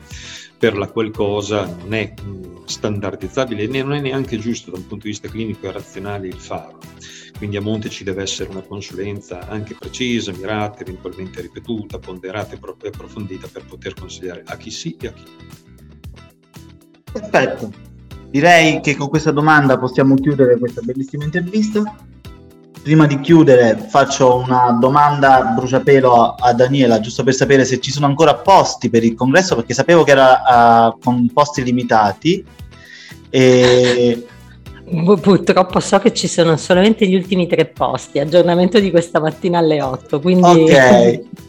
per 0.56 0.76
la 0.76 0.88
qual 0.88 1.10
cosa 1.10 1.66
non 1.66 1.94
è 1.94 2.14
mm, 2.22 2.64
standardizzabile 2.64 3.64
e 3.64 3.82
non 3.82 3.92
è 3.94 4.00
neanche 4.00 4.38
giusto 4.38 4.70
da 4.70 4.76
un 4.76 4.86
punto 4.86 5.04
di 5.04 5.10
vista 5.10 5.28
clinico 5.28 5.66
e 5.66 5.72
razionale 5.72 6.28
il 6.28 6.38
farlo. 6.38 6.78
Quindi 7.36 7.56
a 7.56 7.60
monte 7.60 7.88
ci 7.88 8.04
deve 8.04 8.22
essere 8.22 8.50
una 8.50 8.62
consulenza 8.62 9.48
anche 9.48 9.74
precisa, 9.74 10.32
mirata, 10.32 10.82
eventualmente 10.82 11.40
ripetuta, 11.40 11.98
ponderata 11.98 12.54
e 12.54 12.58
approfondita 12.58 13.48
per 13.48 13.64
poter 13.64 13.94
consigliare 13.94 14.42
a 14.44 14.56
chi 14.56 14.70
sì 14.70 14.96
e 15.00 15.06
a 15.08 15.12
chi 15.12 15.22
no. 15.24 15.66
Perfetto. 17.12 17.97
Direi 18.30 18.80
che 18.80 18.94
con 18.94 19.08
questa 19.08 19.30
domanda 19.30 19.78
possiamo 19.78 20.14
chiudere 20.14 20.58
questa 20.58 20.82
bellissima 20.82 21.24
intervista. 21.24 21.82
Prima 22.82 23.06
di 23.06 23.20
chiudere 23.20 23.86
faccio 23.88 24.36
una 24.36 24.76
domanda 24.78 25.52
bruciapelo 25.56 26.34
a 26.34 26.52
Daniela, 26.52 27.00
giusto 27.00 27.24
per 27.24 27.34
sapere 27.34 27.64
se 27.64 27.80
ci 27.80 27.90
sono 27.90 28.06
ancora 28.06 28.34
posti 28.34 28.90
per 28.90 29.02
il 29.02 29.14
congresso, 29.14 29.54
perché 29.54 29.74
sapevo 29.74 30.04
che 30.04 30.10
era 30.10 30.92
uh, 30.92 30.98
con 30.98 31.30
posti 31.32 31.62
limitati. 31.62 32.44
E... 33.30 34.26
Purtroppo 35.20 35.80
so 35.80 35.98
che 35.98 36.14
ci 36.14 36.28
sono 36.28 36.56
solamente 36.56 37.06
gli 37.06 37.14
ultimi 37.14 37.46
tre 37.46 37.66
posti, 37.66 38.18
aggiornamento 38.18 38.78
di 38.78 38.90
questa 38.90 39.20
mattina 39.20 39.58
alle 39.58 39.82
8, 39.82 40.20
quindi... 40.20 40.46
Ok. 40.46 41.20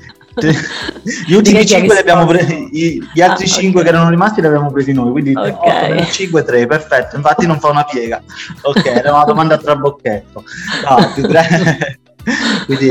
Gli 1.25 1.33
ultimi 1.33 1.65
5 1.65 1.93
li 1.93 1.99
abbiamo 1.99 2.25
presi, 2.25 2.69
gli 3.13 3.21
altri 3.21 3.45
ah, 3.45 3.47
5 3.47 3.69
okay. 3.69 3.83
che 3.83 3.89
erano 3.89 4.09
rimasti 4.09 4.41
li 4.41 4.47
abbiamo 4.47 4.71
presi 4.71 4.93
noi, 4.93 5.11
quindi 5.11 5.33
okay. 5.35 5.97
8, 5.99 6.11
5, 6.11 6.43
3, 6.43 6.67
perfetto, 6.67 7.15
infatti 7.15 7.45
non 7.47 7.59
fa 7.59 7.69
una 7.69 7.83
piega. 7.83 8.21
Ok, 8.61 8.85
era 8.85 9.13
una 9.13 9.23
domanda 9.23 9.55
a 9.55 9.57
trabocchetto. 9.57 10.43
No, 10.87 11.13
quindi, 12.65 12.89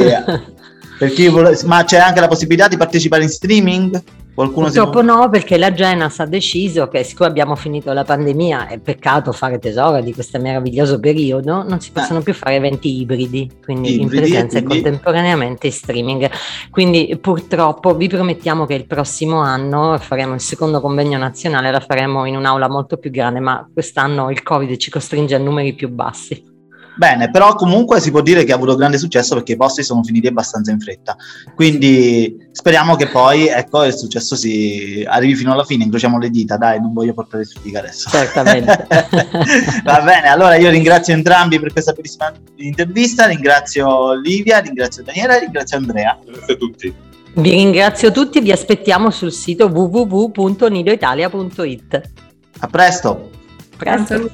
per 0.99 1.13
chi 1.13 1.29
vuole... 1.29 1.59
Ma 1.65 1.85
c'è 1.85 1.99
anche 1.99 2.21
la 2.21 2.29
possibilità 2.29 2.69
di 2.69 2.77
partecipare 2.77 3.23
in 3.23 3.29
streaming? 3.29 4.03
Qualcuno 4.39 4.67
Purtroppo 4.67 5.01
si... 5.01 5.07
no, 5.07 5.29
perché 5.31 5.59
la 5.59 5.73
Genas 5.73 6.21
ha 6.21 6.25
deciso 6.25 6.87
che 6.87 7.03
siccome 7.03 7.29
abbiamo 7.29 7.57
finito 7.57 7.93
la 7.93 8.05
pandemia, 8.05 8.69
è 8.69 8.79
peccato 8.79 9.33
fare 9.33 9.59
tesoro 9.59 10.01
di 10.01 10.15
questo 10.15 10.39
meraviglioso 10.39 11.01
periodo, 11.01 11.65
non 11.65 11.81
si 11.81 11.91
possono 11.91 12.21
eh. 12.21 12.23
più 12.23 12.33
fare 12.35 12.55
eventi 12.55 13.01
ibridi, 13.01 13.51
quindi 13.61 13.95
ibridi, 13.95 14.03
in 14.03 14.09
presenza 14.09 14.63
quindi... 14.63 14.79
e 14.79 14.83
contemporaneamente 14.83 15.67
in 15.67 15.73
streaming. 15.73 16.31
Quindi 16.71 17.19
purtroppo 17.21 17.97
vi 17.97 18.07
promettiamo 18.07 18.65
che 18.65 18.75
il 18.75 18.87
prossimo 18.87 19.41
anno 19.41 19.99
faremo 19.99 20.35
il 20.35 20.41
secondo 20.41 20.81
convegno 20.81 21.19
nazionale, 21.19 21.73
la 21.73 21.81
faremo 21.81 22.25
in 22.25 22.37
un'aula 22.37 22.69
molto 22.69 22.97
più 22.97 23.11
grande, 23.11 23.41
ma 23.41 23.69
quest'anno 23.73 24.31
il 24.31 24.45
Covid 24.45 24.77
ci 24.77 24.89
costringe 24.89 25.35
a 25.35 25.39
numeri 25.39 25.75
più 25.75 25.89
bassi. 25.89 26.58
Bene, 26.99 27.31
però 27.31 27.55
comunque 27.55 28.01
si 28.01 28.11
può 28.11 28.23
dire 28.23 28.43
che 28.43 28.51
ha 28.51 28.57
avuto 28.57 28.75
grande 28.75 28.99
successo 28.99 29.37
perché 29.37 29.53
i 29.53 29.57
posti 29.57 29.85
sono 29.85 30.03
finiti 30.03 30.27
abbastanza 30.27 30.73
in 30.73 30.81
fretta. 30.81 31.17
Quindi 31.55 32.49
speriamo 32.51 32.97
che 32.97 33.07
poi 33.07 33.47
ecco, 33.47 33.85
il 33.85 33.95
successo 33.95 34.35
si 34.35 35.05
arrivi 35.07 35.37
fino 35.37 35.53
alla 35.53 35.63
fine, 35.63 35.85
incrociamo 35.85 36.19
le 36.19 36.29
dita, 36.29 36.57
dai, 36.57 36.81
non 36.81 36.93
voglio 36.93 37.15
portare 37.15 37.45
sfiga 37.45 37.79
adesso. 37.79 38.11
Certamente. 38.11 38.89
Va 39.85 40.01
bene, 40.01 40.27
allora 40.27 40.57
io 40.57 40.71
ringrazio 40.71 41.15
entrambi 41.15 41.61
per 41.61 41.71
questa 41.71 41.93
bellissima 41.93 42.33
intervista, 42.57 43.27
ringrazio 43.27 44.15
Livia, 44.15 44.59
ringrazio 44.59 45.05
Daniela 45.05 45.37
e 45.37 45.41
ringrazio 45.41 45.77
Andrea. 45.77 46.19
Grazie 46.25 46.55
a 46.55 46.57
tutti. 46.57 46.93
Vi 47.35 47.51
ringrazio 47.51 48.11
tutti, 48.11 48.41
vi 48.41 48.51
aspettiamo 48.51 49.11
sul 49.11 49.31
sito 49.31 49.67
www.nidoitalia.it. 49.67 52.11
A 52.59 52.67
presto. 52.67 53.31
Presto. 53.77 54.31